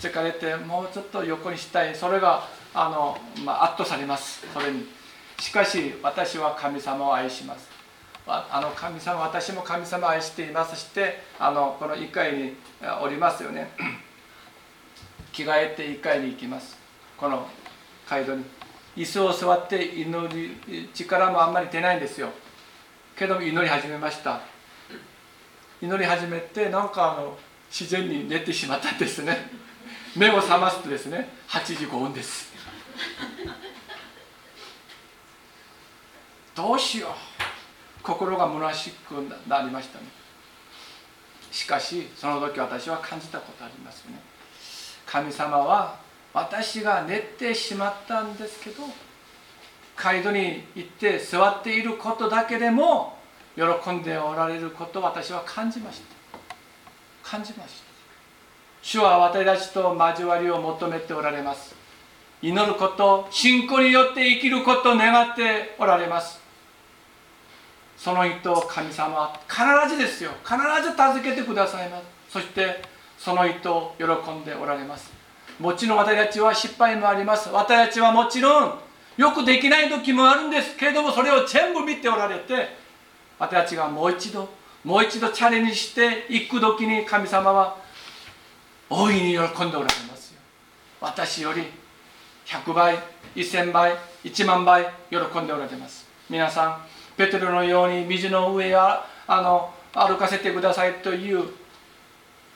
[0.00, 1.94] 疲れてもうちょっと横にしたい。
[1.94, 4.46] それがあの、まあ、圧倒されます。
[4.52, 4.86] それに。
[5.40, 7.70] しかし私は神様を愛します。
[8.26, 12.56] あの神様私も神様を愛していますしてあのこの1階に
[13.02, 13.70] おりますよね。
[15.34, 16.76] 着替えて1階に行きます。
[17.16, 17.48] この
[18.08, 18.44] 街道に。
[18.96, 22.30] 椅子を座って祈り力もあんまり出ないんですよ。
[23.16, 24.40] けども祈り始めました。
[25.82, 27.36] 祈り始めてなんかあの
[27.68, 29.50] 自然に寝てしまったんですね。
[30.14, 32.52] 目を覚ますとですね8時5分です。
[36.54, 37.10] どうしよう。
[38.04, 39.14] 心が虚しく
[39.48, 40.04] なりましたね。
[41.50, 44.33] しかしその時私は感じたことありますね。
[45.14, 45.96] 神様は
[46.32, 48.82] 私が寝てしまったんですけど
[49.94, 53.16] 街道に行って座っていることだけでも
[53.54, 56.02] 喜んでおられることを私は感じまし
[57.22, 57.30] た。
[57.30, 57.84] 感じました。
[58.82, 61.76] 主は私たちと交わりを求めておられます。
[62.42, 66.40] 祈ること信仰によって生きることを願っておられます。
[67.96, 69.62] その人を神様は必
[69.94, 70.32] ずですよ。
[70.42, 72.04] 必ず助けてくださいます。
[72.30, 72.93] そして
[73.24, 75.10] その人を喜んでおられます。
[75.58, 77.48] もちろん私たちは失敗もあります。
[77.48, 78.78] 私たちはもちろん
[79.16, 82.76] よくできない時もあるんですけれどもそれを全部見ておられて
[83.38, 84.46] 私たちがもう一度
[84.84, 87.78] もう一度チャレンジしていく時に神様は
[88.90, 90.40] 大いに喜んでおられますよ。
[91.00, 91.62] 私より
[92.44, 92.98] 100倍
[93.34, 96.06] 1000倍1万倍喜んでおられます。
[96.28, 96.80] 皆さん
[97.16, 101.63] ペテロのように水の上やあの歩かせてくださいという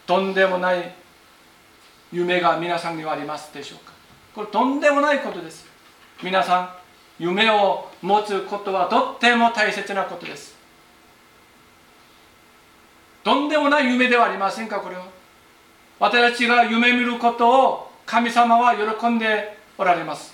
[0.08, 0.94] とんでもない
[2.10, 3.92] 夢が皆さんにはありますでしょうか？
[4.34, 5.66] これとんでもないことです。
[6.22, 6.62] 皆さ
[7.18, 10.56] ん夢を持つことはとっても大切なことです。
[13.22, 14.80] とんでもない夢ではありませんか？
[14.80, 15.04] これは。
[15.98, 20.32] 私たちが夢見ることを神様は喜んでおられます。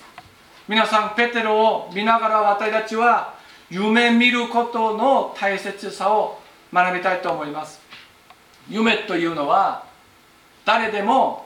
[0.69, 3.33] 皆さんペテロを見ながら私たちは
[3.69, 6.39] 夢見ることの大切さを
[6.71, 7.83] 学びたいと思います。
[8.69, 9.85] 夢というのは
[10.65, 11.45] 誰でも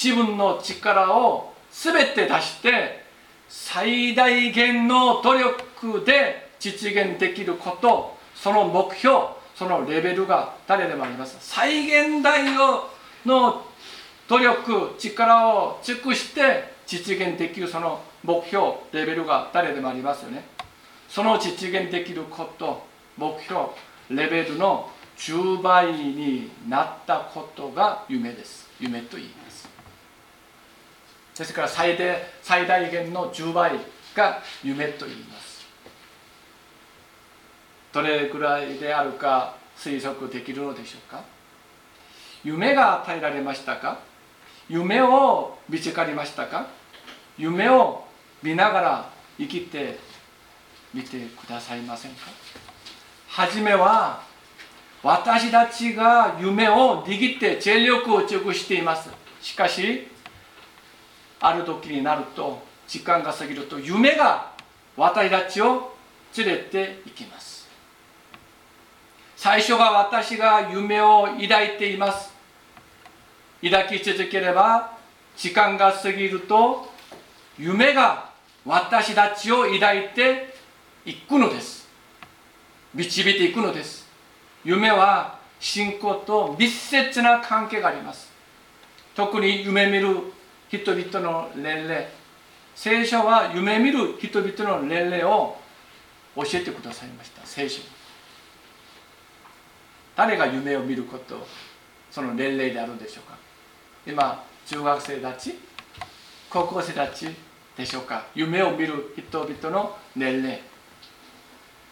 [0.00, 3.04] 自分の力を全て出して
[3.48, 11.36] 最大限の努力で実現できることその目標そのレベルが誰でもあります。
[11.40, 12.42] 最限大
[13.24, 13.62] の
[14.28, 20.44] 努力力を尽くして実現できるその目標レベルが誰でもありますよね。
[21.08, 22.86] その実現できること
[23.18, 23.66] 目標
[24.10, 24.90] レベルの
[25.22, 28.68] 10倍になったことが夢です。
[28.80, 29.68] 夢と言います。
[31.38, 33.78] ですから最大最大限の10倍
[34.16, 35.64] が夢と言います。
[37.92, 41.22] どれぐらいであるか推測できるのでしょうか？
[42.42, 44.00] 夢が与えられましたか？
[44.68, 46.66] 夢を見つかりましたか？
[47.38, 48.04] 夢を
[48.42, 50.00] 見ながら生きて
[50.92, 52.22] みてくださいませんか？
[53.28, 54.31] 初めは
[55.02, 59.10] 私たちが夢を握って全力を尽くしています。
[59.40, 60.06] しかし
[61.40, 64.52] ある時になると時間が過ぎると夢が
[64.96, 65.94] 私たちを
[66.36, 67.68] 連れて行きます。
[69.36, 72.32] 最初が私が夢を抱いています。
[73.60, 74.96] 抱き続ければ
[75.36, 76.92] 時間が過ぎると
[77.58, 78.30] 夢が
[78.64, 80.54] 私たちを抱いて
[81.04, 81.88] いくのです。
[82.94, 84.01] 導いていくのです。
[84.64, 88.30] 夢は信仰と密接な関係があります。
[89.14, 90.16] 特に夢見る
[90.68, 92.08] 人々の年齢
[92.74, 95.56] 聖書は夢見る人々の年齢を
[96.36, 97.44] 教えてくださいました。
[97.44, 97.82] 聖書。
[100.16, 101.46] 誰が夢を見ること
[102.10, 103.36] その年齢であるんでしょうか。
[104.06, 105.58] 今中学生たち
[106.50, 107.28] 高校生たち
[107.76, 108.26] でしょうか。
[108.34, 110.60] 夢を見る人々の年齢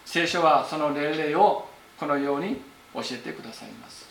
[0.04, 1.69] 聖書はその年齢を
[2.00, 2.56] このように
[2.94, 4.08] 教えてくださいます。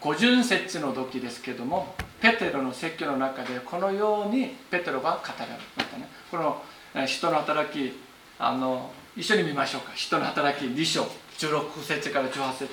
[0.00, 6.62] 五巡節の時ですけどもペテロの説教の中でこのようにペテロが語られましたねこの
[7.04, 7.92] 人の働き
[8.38, 9.92] あの一緒に見ましょうか。
[9.94, 11.02] 人の働き2章
[11.38, 12.70] 16節から18節。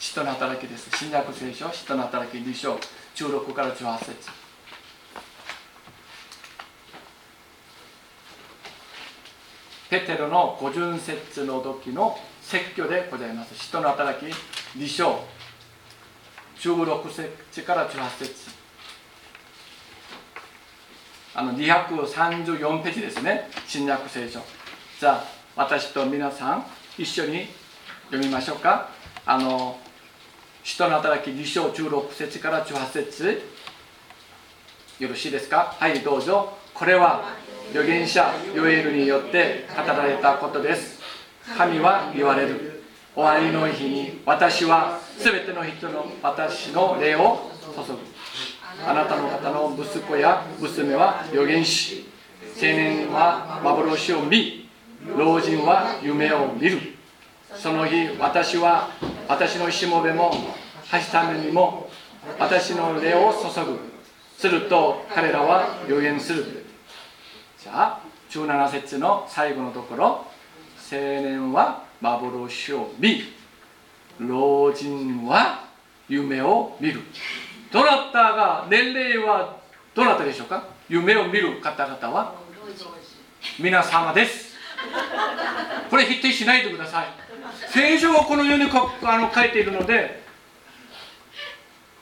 [0.00, 0.90] 人の働きです。
[0.96, 2.78] 新約聖書人の働き2章
[3.14, 4.30] 16から18節。
[9.88, 13.56] ペテロの五巡節の時の説教でございます。
[13.56, 14.32] 人の働き
[14.78, 15.24] 2章
[16.60, 18.50] 16節から18節。
[21.34, 23.50] あの234ページですね。
[23.66, 24.38] 新約聖書。
[25.00, 25.24] じゃあ
[25.56, 27.48] 私と皆さん一緒に
[28.12, 28.90] 読みましょうか。
[29.26, 29.76] あの
[30.62, 33.42] 人の働き2章16節から18節。
[35.00, 35.74] よろしいですか？
[35.80, 36.52] はいどうぞ。
[36.72, 37.24] これは
[37.70, 40.95] 預言者ヨエルによって語られたことです。
[41.56, 42.82] 神は言われる。
[43.14, 47.98] 終わりの日に私は全ての人の私の霊を注ぐ。
[48.86, 52.06] あなたの方の息子や娘は預言し
[52.56, 54.68] 青年は幻を見。
[55.16, 56.78] 老人は夢を見る。
[57.54, 58.90] その日私は
[59.28, 60.32] 私のしもべも
[60.88, 61.88] はしためにも
[62.38, 63.78] 私の霊を注ぐ。
[64.36, 66.44] すると彼らは予言する。
[67.58, 70.35] じゃあ17節の最後のところ。
[70.88, 73.22] 青年は幻を見
[74.20, 75.64] 老人は
[76.08, 77.02] 夢を見る。
[77.72, 79.56] どなたが年齢は
[79.94, 80.64] どなたでしょうか？
[80.88, 82.34] 夢を見る方々は？
[83.58, 84.54] 皆様です。
[85.90, 87.06] これ否定しないでください。
[87.68, 88.70] 聖書はこのように
[89.02, 90.22] あの書いているので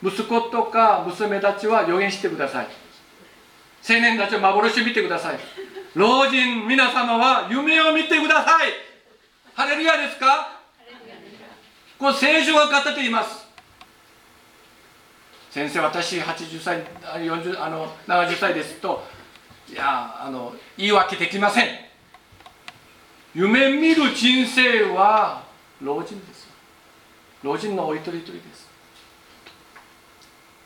[0.03, 2.67] 息子とか娘たちは予言してください。
[3.89, 5.39] 青年たちは幻を見てください。
[5.95, 8.73] 老人皆様は夢を見てください。
[9.55, 10.61] ハレルヤですか？
[11.99, 13.45] これ聖書が語っています。
[15.53, 16.85] 先生私80歳
[17.23, 19.05] 40あの70歳ですと
[19.71, 21.69] いやあの言い訳できません。
[23.33, 25.45] 夢見る人生は
[25.81, 26.49] 老人です
[27.43, 28.69] 老人のお一人一人です。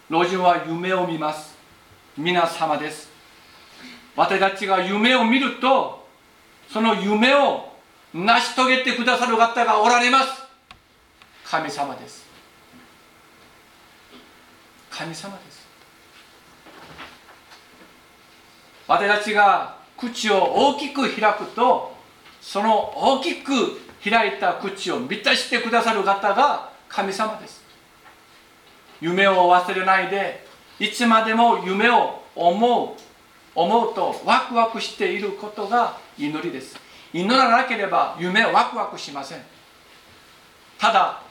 [0.08, 1.54] 老人は夢を見ます。
[2.16, 3.07] 皆様です。
[4.18, 6.04] 私たちが夢を見ると
[6.68, 7.72] その夢を
[8.12, 10.42] 成し遂げてくださる方がおられます。
[11.44, 12.26] 神様です。
[14.90, 15.68] 神様です。
[18.88, 21.94] 私たちが口を大きく開くと
[22.40, 23.52] その大きく
[24.02, 27.62] 開いた口を満たしてくださる方が神様です。
[29.00, 30.44] 夢を忘れないで
[30.80, 33.07] いつまでも夢を思う
[33.58, 36.78] 思うとワクワクしていることが祈りです。
[37.12, 39.42] 祈らなければ夢はワクワクしません。
[40.78, 41.22] ただ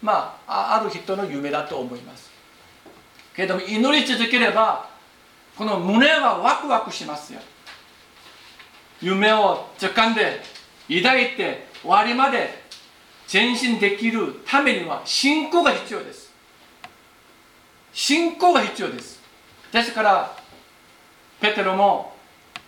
[0.00, 2.30] まあある人の夢だと思います。
[3.34, 4.88] けれども祈り続ければ
[5.56, 7.40] この胸はワクワクしますよ。
[9.02, 10.40] 夢を掴んで
[10.88, 12.66] 抱いて終わりまで
[13.30, 16.32] 前進できるためには信仰が必要です。
[17.92, 19.20] 信仰が必要です。
[19.72, 20.45] ですから
[21.38, 22.14] ペテロも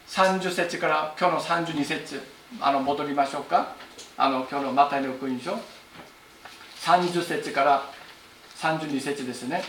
[0.08, 2.20] 30節から今日の32節
[2.60, 3.74] あの戻りましょうか。
[4.18, 5.58] あの今日のマタイの福音書。
[6.82, 7.82] 30節から
[8.58, 9.62] 32節ですね。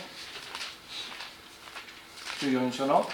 [2.40, 3.06] 14章の。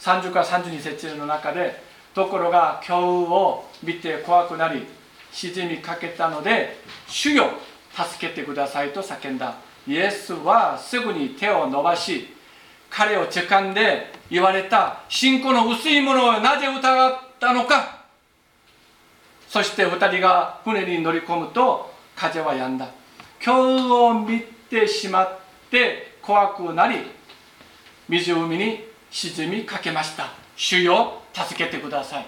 [0.00, 1.82] 30から32節の中で
[2.14, 4.86] ところが強雨を見て怖くなり
[5.30, 7.50] 沈みかけたので主よ
[7.92, 9.56] 助けてくださいと叫んだ。
[9.86, 12.34] イエスはすぐに手を伸ばし
[12.96, 18.06] 彼を掴んで言われた信仰の薄いものをなぜ疑ったのか。
[19.50, 22.88] そして2人が船に乗り込むと風は止んだ。
[23.38, 25.38] 強雨を見てしまっ
[25.70, 27.00] て怖くなり
[28.08, 30.30] 湖に沈みかけました。
[30.56, 32.26] 主よ助けてください。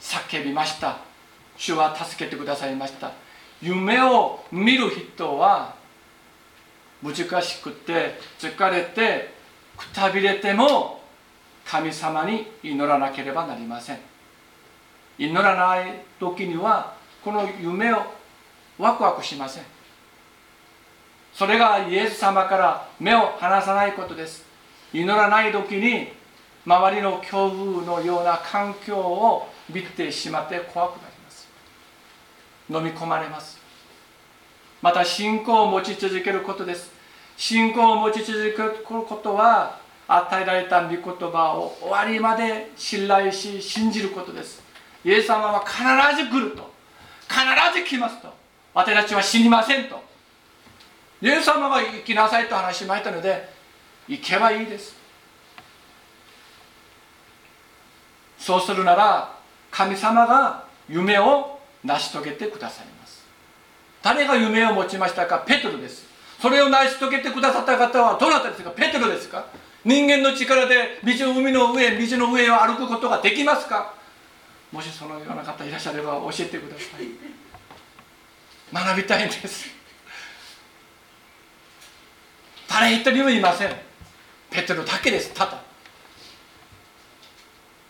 [0.00, 0.98] 叫びました。
[1.56, 3.12] 主は助けてくださいました。
[3.62, 5.76] 夢を見る人は
[7.04, 9.35] 難しくて疲れて
[9.76, 11.00] くたびれても
[11.64, 13.98] 神様に祈らなければなりません。
[15.18, 18.02] 祈らない時にはこの夢を
[18.78, 19.64] ワクワクしません。
[21.32, 24.44] それがイエス様から目を離さないことです。
[24.92, 26.08] 祈らない時に
[26.64, 31.48] 周りの強風のような環境を見てしまって怖くなります。
[32.70, 33.58] 飲み込まれます。
[34.82, 36.95] また信仰を持ち続けることです。
[37.36, 39.78] 信仰を持ち続けることは
[40.08, 44.62] 与えられた御言葉を終わりまで信頼し信じることです。
[45.04, 45.82] イエス様は必
[46.22, 46.74] ず来ると。
[47.28, 47.40] 必
[47.78, 48.32] ず来ますと。
[48.72, 50.02] 私たちは死にませんと。
[51.20, 53.48] イエス様が生きなさいと話しましたので
[54.06, 54.94] 行けばいいです。
[58.38, 59.36] そうするなら
[59.70, 63.24] 神様が夢を成し遂げてくださいます。
[64.02, 65.40] 誰が夢を持ちましたか？
[65.40, 66.05] ペトロです。
[66.46, 68.70] それを成し遂げてくださった方はどなたですか？
[68.70, 69.46] ペテロですか？
[69.84, 73.94] 人間の力で水海の上水の上を歩くことができますか？
[74.70, 77.08] もしそのような方いらっしゃれば教えてください。
[78.72, 79.66] 学びたいんです。
[82.68, 83.70] 誰一人もいません。
[84.48, 85.60] ペテロだけですただ。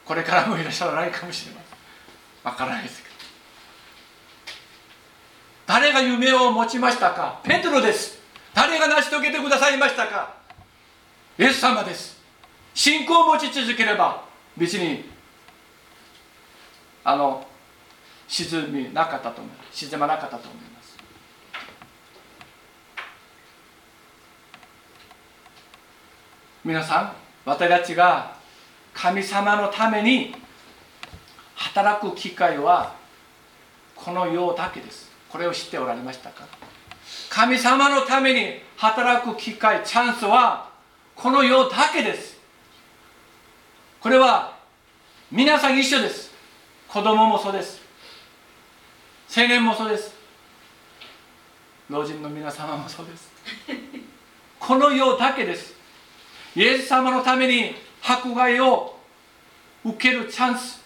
[0.06, 1.78] これからもいらっしゃらないかもしれません。
[2.50, 3.14] わからないですけど。
[5.66, 7.40] 誰が夢を持ちましたか？
[7.42, 8.15] ペテロです。
[8.56, 10.34] 誰が成し遂げてくださいましたか？
[11.38, 12.16] イエス様です。
[12.72, 14.24] 信仰を持ち続ければ
[14.56, 15.04] 別に
[17.04, 17.46] あの
[18.26, 19.76] 沈みなかったと思います。
[19.86, 20.96] 沈まなかったと思います。
[26.64, 27.12] 皆さん
[27.44, 28.36] 私たちが
[28.94, 30.34] 神様のために
[31.56, 32.94] 働く機会は
[33.94, 35.10] この世だけです。
[35.28, 36.48] これを知っておられましたか？
[37.28, 40.70] 神様のために働く機会チャンスは
[41.14, 42.36] この世だけです。
[44.00, 44.56] これは
[45.30, 46.30] 皆さん一緒です。
[46.88, 47.80] 子供もそうです。
[49.36, 50.14] 青年もそうです。
[51.88, 53.30] 老人の皆様もそうです。
[54.58, 55.74] この世だけです。
[56.54, 58.96] イエス様のために迫害を
[59.84, 60.80] 受けるチャンス。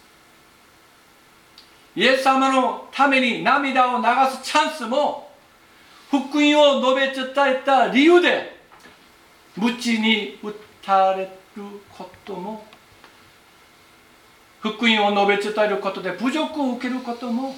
[1.96, 5.29] イエス様のために涙を流すチャンスも
[6.10, 8.58] 福音を述べ伝えた理由で
[9.56, 10.52] 鞭に打
[10.82, 11.22] たれ
[11.56, 12.64] ることも
[14.60, 17.54] 福音を述べ伝えることで侮辱を受けることも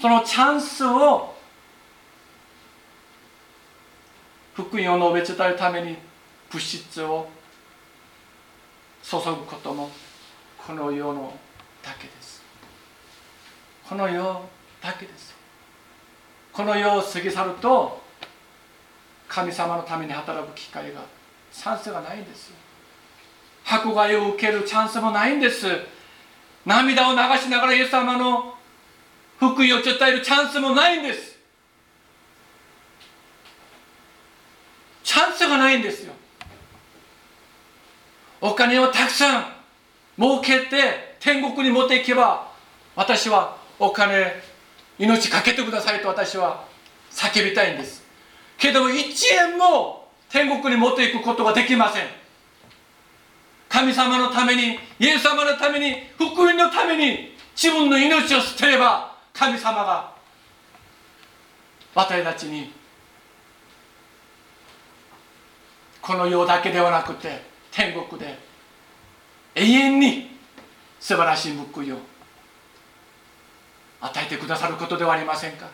[0.00, 1.34] そのチャンスを
[4.54, 5.96] 福音を述べ伝えるために
[6.50, 7.26] 物質を
[9.02, 9.90] 注ぐことも
[10.56, 11.36] この世の
[11.82, 12.42] だけです。
[13.86, 14.22] この世
[14.80, 15.43] だけです。
[16.54, 18.00] この世を過ぎ去ると
[19.26, 21.00] 神様のために働く機会が
[21.52, 22.52] チャンスがないんです。
[23.66, 25.66] 迫害を受けるチャンスもないんです。
[26.64, 28.54] 涙を流しながらイエス様の
[29.38, 31.36] 福音を伝えるチャンスもないんです。
[35.02, 36.12] チャンスがないんですよ。
[38.40, 39.46] お金をたくさん
[40.16, 42.52] 儲けて天国に持っていけば
[42.94, 44.53] 私はお金
[44.98, 46.64] 命かけてくださいと私は
[47.10, 48.04] 叫びたいんです。
[48.58, 48.94] けども1
[49.52, 52.06] 円も天国に持っていくことができません。
[53.68, 60.12] 神様のためにイエス様のために福音のために自分の命を捨てれば神様が
[61.94, 62.72] 私たちに
[66.00, 67.42] この世だけではなくて
[67.72, 68.38] 天国で
[69.54, 70.36] 永遠に
[71.00, 71.98] 素晴らしい報いを
[74.04, 75.66] 与えてくださることではありませんか？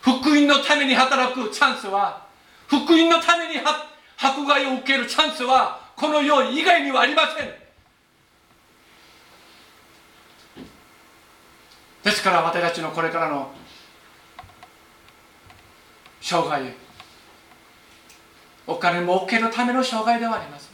[0.00, 2.26] 福音のために働くチャンスは
[2.66, 3.60] 福音のために
[4.18, 7.48] 迫害を受けるチャンスはこの世以外にはありません。
[12.02, 13.50] ですから私たちのこれからの
[16.20, 16.72] 生涯
[18.66, 20.66] お金儲けるための生涯ではありませ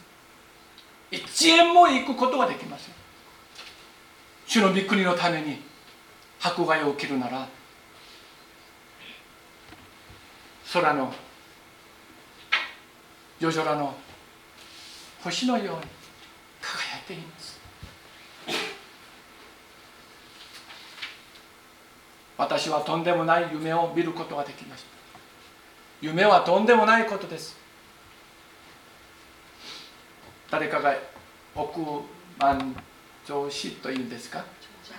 [1.19, 1.21] ん。
[1.21, 2.93] 1円も行くことはできません。
[4.47, 5.61] 主の御国のために
[6.43, 7.47] 迫害を受けるなら
[10.73, 11.13] 空の
[13.39, 13.95] 夜空の
[15.23, 15.81] 星のように
[16.61, 17.59] 輝いています。
[22.37, 24.87] 私はとんでもない夢を見ることができました。
[26.01, 27.55] 夢はとんでもないことです。
[30.51, 30.93] 誰かが
[31.55, 31.79] 億
[32.37, 32.75] 万
[33.25, 34.43] 長子というんですか？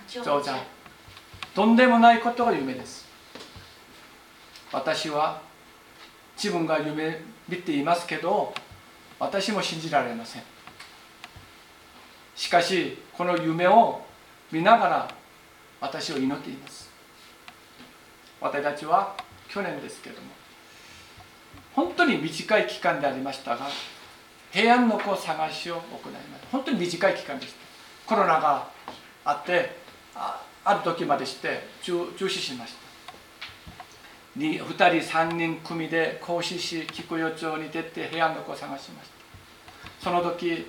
[0.09, 0.57] 長者
[1.55, 3.07] とんでもないことが夢です。
[4.73, 5.41] 私は
[6.37, 8.53] 自分が夢見ていますけど
[9.21, 10.43] 私も信じられません。
[12.35, 14.03] しかしこの夢を
[14.51, 15.09] 見ながら
[15.81, 16.91] 私を祈っています。
[18.41, 19.15] 私たちは
[19.49, 20.29] 去年ですけども
[21.75, 23.69] 本当に短い期間でありましたが
[24.51, 26.47] 平安の子探しを行います。
[26.51, 27.59] 本当に短い期間でした。
[28.07, 28.69] コロナが
[29.25, 29.77] あって
[30.17, 32.85] あある時までして中止しました。
[34.37, 39.15] 2人3人組で甲子市菊代町に出て平安の子を探しました。
[40.01, 40.67] その時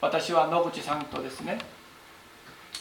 [0.00, 1.58] 私は野口さんとですね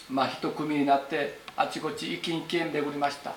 [0.10, 3.34] まあ一組になってあちこち一軒一軒巡りました。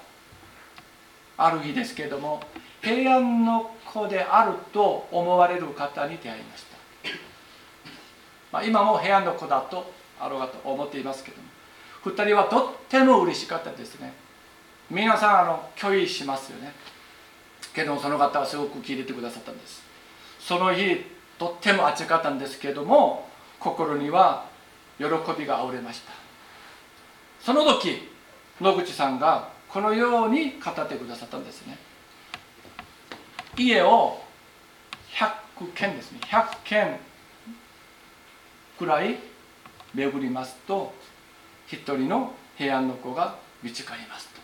[1.36, 2.40] ある日ですけれども
[2.82, 6.76] 平安の子であると思われる方に出会いました、
[8.52, 11.47] まあ、今も平安の子だとあろうかと思っていますけども。
[12.04, 14.12] 2人はとっても嬉しかったですね。
[14.90, 16.72] 皆さんあの拒否しますよね。
[17.74, 19.82] けどその方はすごく聞いてくださったんです。
[20.40, 21.04] その日
[21.38, 23.28] とっても暑かったんですけども
[23.60, 24.46] 心には
[24.98, 25.04] 喜
[25.38, 26.12] びがあふれました。
[27.40, 28.08] その時
[28.60, 31.78] 野口さんがこのように語ってくださったんですね。
[33.56, 34.22] 家を
[35.12, 36.20] 100軒ですね。
[36.24, 36.98] 100軒
[38.78, 39.18] くらい
[39.94, 40.92] 巡りますと
[41.70, 44.40] 一人の平安の子が見つかりますと。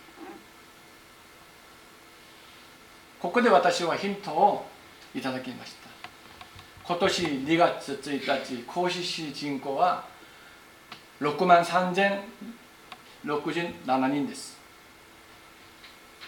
[3.19, 4.65] ここで私はヒントを
[5.15, 5.89] いただきました。
[6.87, 10.05] 今年2月1日甲子市人口は
[11.19, 14.59] 6万3067人です。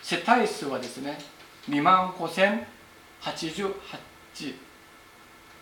[0.02, 1.20] 世帯数はですね
[1.70, 2.64] 2万5088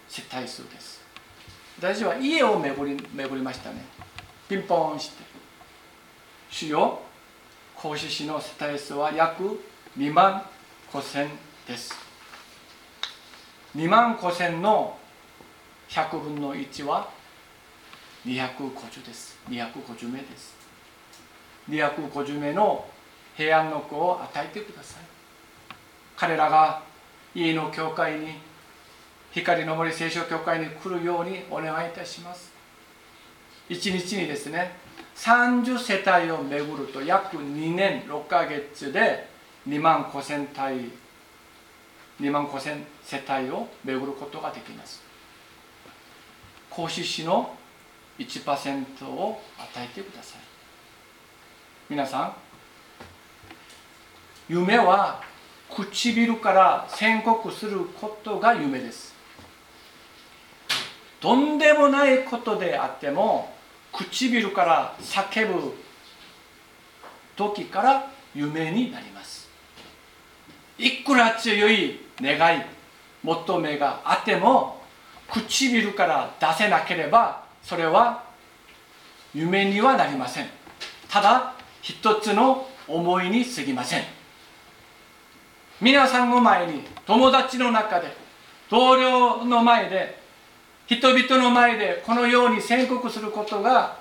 [0.08, 1.04] 世帯数です。
[1.78, 3.84] 私は家を巡り巡りましたね。
[4.48, 5.24] ピンポンして。
[6.52, 7.00] 主よ
[7.76, 9.60] 甲子市の世帯数は約
[9.98, 10.44] 2万
[10.92, 11.30] 5000
[11.68, 11.94] です。
[13.76, 14.98] 2万5000の
[15.90, 17.10] 100分の1は
[18.26, 19.38] 250です。
[19.50, 20.56] 250名です。
[21.70, 22.86] 250名の
[23.36, 25.04] 平安の子を与えてください。
[26.16, 26.84] 彼らが
[27.34, 28.40] 家の教会に
[29.32, 32.55] 光の森聖書教会に来るようにお願いいたします。
[33.68, 34.76] 一日にですね
[35.16, 39.28] 30世帯を巡ると約2年6ヶ月で
[39.68, 40.92] 2万5000体
[42.22, 45.04] 2万5000世帯を巡ることができます。
[46.70, 47.56] 孔子市の
[48.20, 50.42] 1%を与えてください。
[51.90, 52.34] 皆さん
[54.48, 55.22] 夢は
[55.70, 59.16] 唇から宣告することが夢です。
[61.20, 63.55] とんでもないことであっても
[63.98, 65.74] 唇から叫ぶ
[67.36, 69.50] 時から夢になります。
[70.78, 72.62] いくら強い願い
[73.24, 74.82] 求めがあっても
[75.32, 78.24] 唇から出せなければそれは
[79.34, 80.48] 夢にはなりません。
[81.10, 84.04] ただ一つの思いに過ぎません。
[85.82, 88.16] 皆さんの前に友達の中で
[88.70, 90.25] 同僚の前で
[90.88, 93.98] 人々の前でこのように宣告することが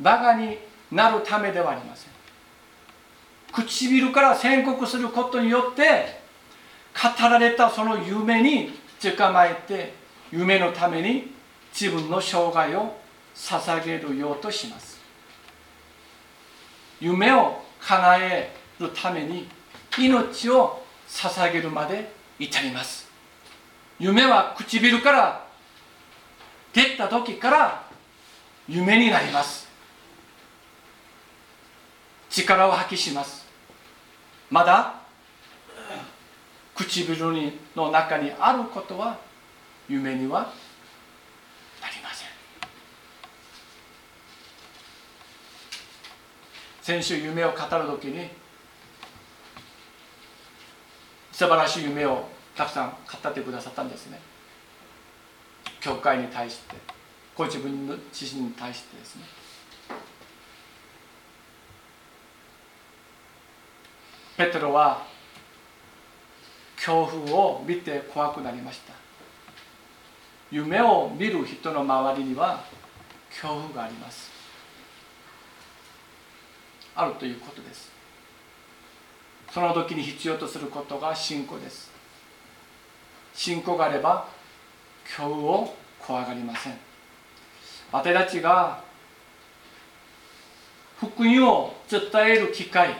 [0.00, 0.58] バカに
[0.92, 2.12] なるためではありません。
[3.52, 6.20] 唇から宣告することによって
[6.94, 9.94] 語られたその夢に捕まえて
[10.30, 11.32] 夢のために
[11.72, 12.96] 自分の生涯を
[13.34, 15.00] 捧げるようとします。
[17.00, 19.48] 夢を叶えるために
[19.98, 23.08] 命を捧げるまで至ります。
[23.98, 25.45] 夢は唇から
[26.76, 27.86] 出た時から
[28.68, 29.66] 夢になります。
[32.28, 33.46] 力を発揮します。
[34.50, 34.96] まだ
[36.74, 39.16] 唇にの中にあることは
[39.88, 40.52] 夢には
[41.80, 42.28] なりません。
[46.82, 48.28] 先週夢を語る時に
[51.32, 54.25] 素晴らしい夢をたくさん語ってくださったんですね。
[55.80, 56.76] 教会に対して
[57.36, 59.22] ご自分の自身に対してですね。
[64.36, 65.06] ペテロは
[66.76, 68.92] 恐怖を見て怖くなりました。
[70.50, 72.64] 夢を見る人の周りには
[73.30, 74.30] 恐怖があります。
[76.94, 77.90] あるということです。
[79.52, 81.90] その時に必要とすることが信仰です。
[83.34, 84.28] 信仰があれば
[85.08, 86.74] 恐怖を怖がりません。
[87.92, 88.82] 私たちが
[90.98, 92.94] 福音を伝える機会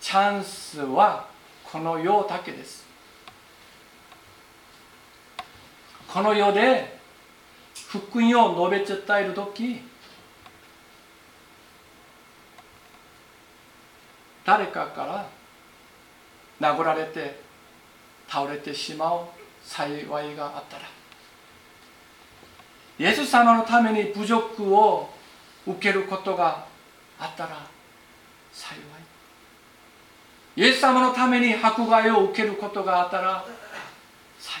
[0.00, 1.28] チャンスは
[1.64, 2.86] この世だけです。
[6.08, 6.98] この世で
[7.88, 9.82] 福音を述べ伝える時
[14.44, 15.28] 誰かか
[16.60, 17.38] ら殴られて
[18.26, 19.20] 倒れてしまう
[19.62, 20.97] 幸いがあったら
[22.98, 25.08] イエス様のために侮辱を
[25.66, 26.66] 受けることが
[27.18, 27.66] あったら
[28.52, 28.78] 幸い。
[30.56, 33.44] イエス様のために迫害を受けることがあったら
[34.40, 34.58] 幸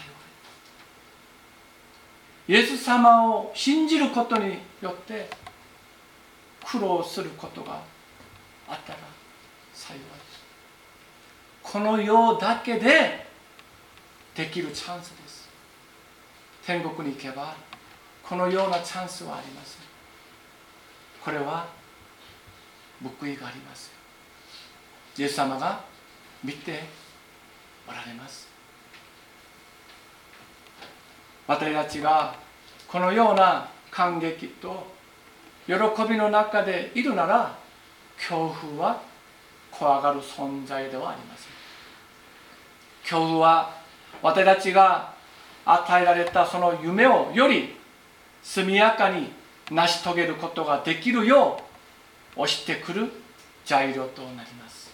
[2.48, 2.52] い。
[2.52, 5.28] イエス様を信じることによって
[6.64, 7.80] 苦労することが
[8.68, 8.98] あったら
[9.74, 9.98] 幸い。
[11.62, 13.26] この世だけで
[14.34, 15.48] できるチャンスです。
[16.64, 17.67] 天国に行けば。
[18.28, 19.82] このようなチャンスはありません
[21.24, 21.66] これは
[23.02, 23.92] 報いがあります。
[25.16, 25.80] イエス様が
[26.42, 26.80] 見て
[27.86, 28.48] おられます。
[31.46, 32.34] 私たちが
[32.86, 34.86] このような感激と
[35.66, 35.74] 喜
[36.08, 37.56] びの中でいるなら
[38.16, 39.02] 恐怖は
[39.70, 41.52] 怖がる存在ではありません
[43.02, 43.74] 恐怖は
[44.22, 45.14] 私たちが
[45.64, 47.77] 与えられたその夢をより
[48.42, 49.32] 速やかに
[49.70, 51.60] 成し遂げることができるよ
[52.36, 53.10] う押してくる
[53.64, 54.90] 材料となります。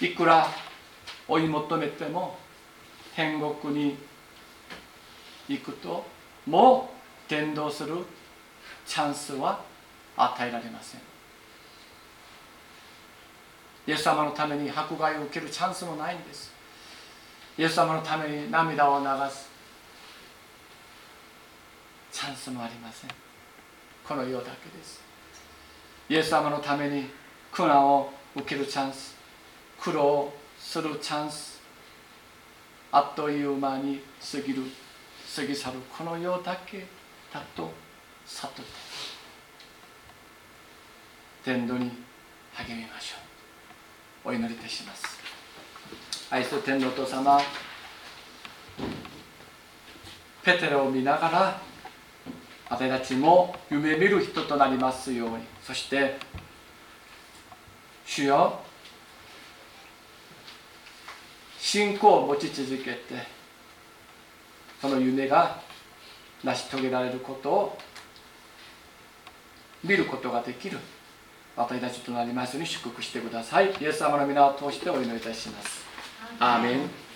[0.00, 0.48] いくら
[1.28, 2.38] 追い求めても
[3.14, 3.98] 天国に
[5.48, 6.04] 行くと
[6.46, 6.90] も
[7.28, 7.96] う伝道する
[8.86, 9.62] チャンスは
[10.16, 11.00] 与えられません。
[13.86, 16.52] イエス様のために迫害を受けるチャンスもないんです。
[17.58, 19.49] イエス様のために涙を流す。
[22.12, 23.10] チャンスもありません。
[24.06, 25.00] この世だけです。
[26.08, 27.06] イエス様のために
[27.52, 29.16] 苦難を受けるチャンス。
[29.80, 31.60] 苦労するチャンス。
[32.92, 34.62] あっという間に過ぎる。
[35.34, 35.78] 過ぎ去る。
[35.96, 36.86] この世だけ
[37.32, 37.70] だと
[38.26, 38.62] 悟って。
[41.44, 41.90] 天道に
[42.52, 43.16] 励みましょ
[44.26, 44.30] う。
[44.30, 45.18] お祈りいたします。
[46.30, 47.40] 愛する天皇と様。
[50.42, 51.69] ペテロを見ながら
[52.70, 55.38] 私たちも夢見る人となりますように。
[55.62, 56.16] そして
[58.06, 58.60] 主よ
[61.58, 63.00] 信仰を持ち続けて
[64.80, 65.60] その夢が
[66.42, 67.78] 成し遂げられることを
[69.84, 70.78] 見ることができる
[71.56, 73.72] 私たちとなりますように祝福してください。
[73.80, 75.84] イエス様の皆を通してお祈りいたします。
[76.38, 77.09] アーメン